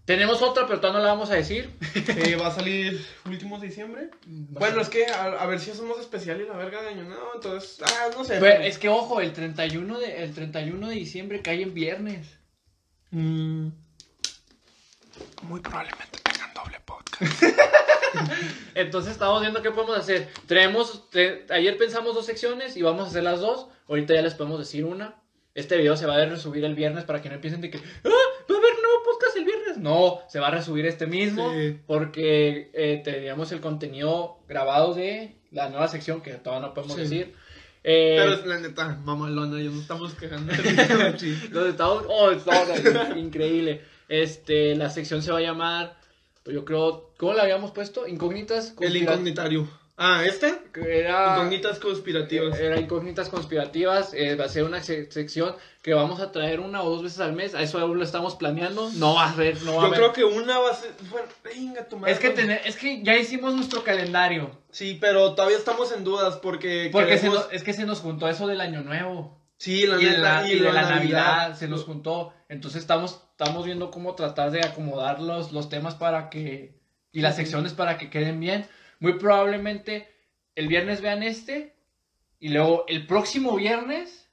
[0.07, 1.69] Tenemos otra, pero todavía no la vamos a decir.
[2.07, 4.09] Eh, va a salir últimos de diciembre.
[4.25, 7.31] Bueno, es que a, a ver si hacemos especial y la verga de año nuevo,
[7.35, 8.37] entonces, ah, no sé.
[8.39, 12.39] Pero es que ojo, el 31 de, el 31 de diciembre cae en viernes.
[13.11, 13.67] Mm,
[15.43, 17.43] muy probablemente tengan doble podcast.
[18.75, 20.29] Entonces estamos viendo qué podemos hacer.
[20.47, 23.67] Traemos, te- ayer pensamos dos secciones y vamos a hacer las dos.
[23.89, 25.15] Ahorita ya les podemos decir una.
[25.53, 27.81] Este video se va a resubir el viernes para que no piensen de que ¡Ah!
[28.03, 29.36] va a haber nuevo podcast
[29.77, 31.77] No, se va a resubir este mismo Sí.
[31.87, 37.03] porque eh, teníamos el contenido grabado de la nueva sección que todavía no podemos Sí.
[37.03, 37.35] decir.
[37.83, 40.51] Eh, Pero es la neta, mamalona, ya nos estamos quejando.
[41.51, 42.69] Los estados, oh, estamos
[43.15, 43.81] increíble.
[44.09, 45.97] Este, la sección se va a llamar,
[46.43, 48.07] pues yo creo, ¿cómo la habíamos puesto?
[48.07, 48.73] Incógnitas.
[48.81, 49.69] El incógnitario.
[49.99, 50.53] Ah, ¿este?
[50.75, 52.59] Era, Incógnitas conspirativas.
[52.59, 54.13] era incógnitas conspirativas.
[54.13, 57.19] eh, va a ser una se- sección que vamos a traer una o dos veces
[57.19, 57.55] al mes.
[57.55, 58.91] A eso aún lo estamos planeando.
[58.93, 60.91] No va a haber, no va a Yo creo que una va a ser.
[61.09, 62.13] Bueno, venga, tu madre.
[62.13, 64.51] es, que tener- es que ya hicimos nuestro calendario.
[64.69, 66.89] Sí, pero todavía estamos en dudas porque.
[66.91, 69.41] Porque se nos- es que se nos juntó eso del año nuevo.
[69.57, 72.31] Sí, la y de la, y y de la de Navidad, se nos juntó.
[72.49, 76.77] Entonces estamos, estamos viendo cómo tratar de acomodar los, los temas para que.
[77.11, 78.67] y las secciones para que queden bien.
[78.99, 80.07] Muy probablemente
[80.55, 81.75] el viernes vean este.
[82.39, 84.29] Y luego el próximo viernes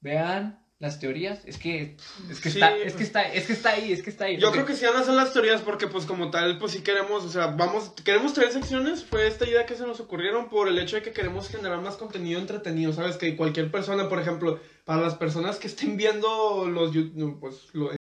[0.00, 1.40] vean las teorías.
[1.46, 1.96] Es que.
[2.30, 2.74] Es que Sí, está.
[2.76, 2.94] Es pues.
[2.96, 3.22] que está.
[3.32, 3.92] Es que está ahí.
[3.92, 4.36] Es que está ahí.
[4.38, 6.82] Yo creo que sí van a ser las teorías porque pues como tal pues sí
[6.82, 10.66] queremos, o sea, vamos, queremos traer secciones, fue esta idea que se nos ocurrieron por
[10.68, 13.16] el hecho de que queremos generar más contenido entretenido, ¿sabes?
[13.16, 16.90] Que cualquier persona, por ejemplo, para las personas que estén viendo los,
[17.38, 17.90] pues, lo-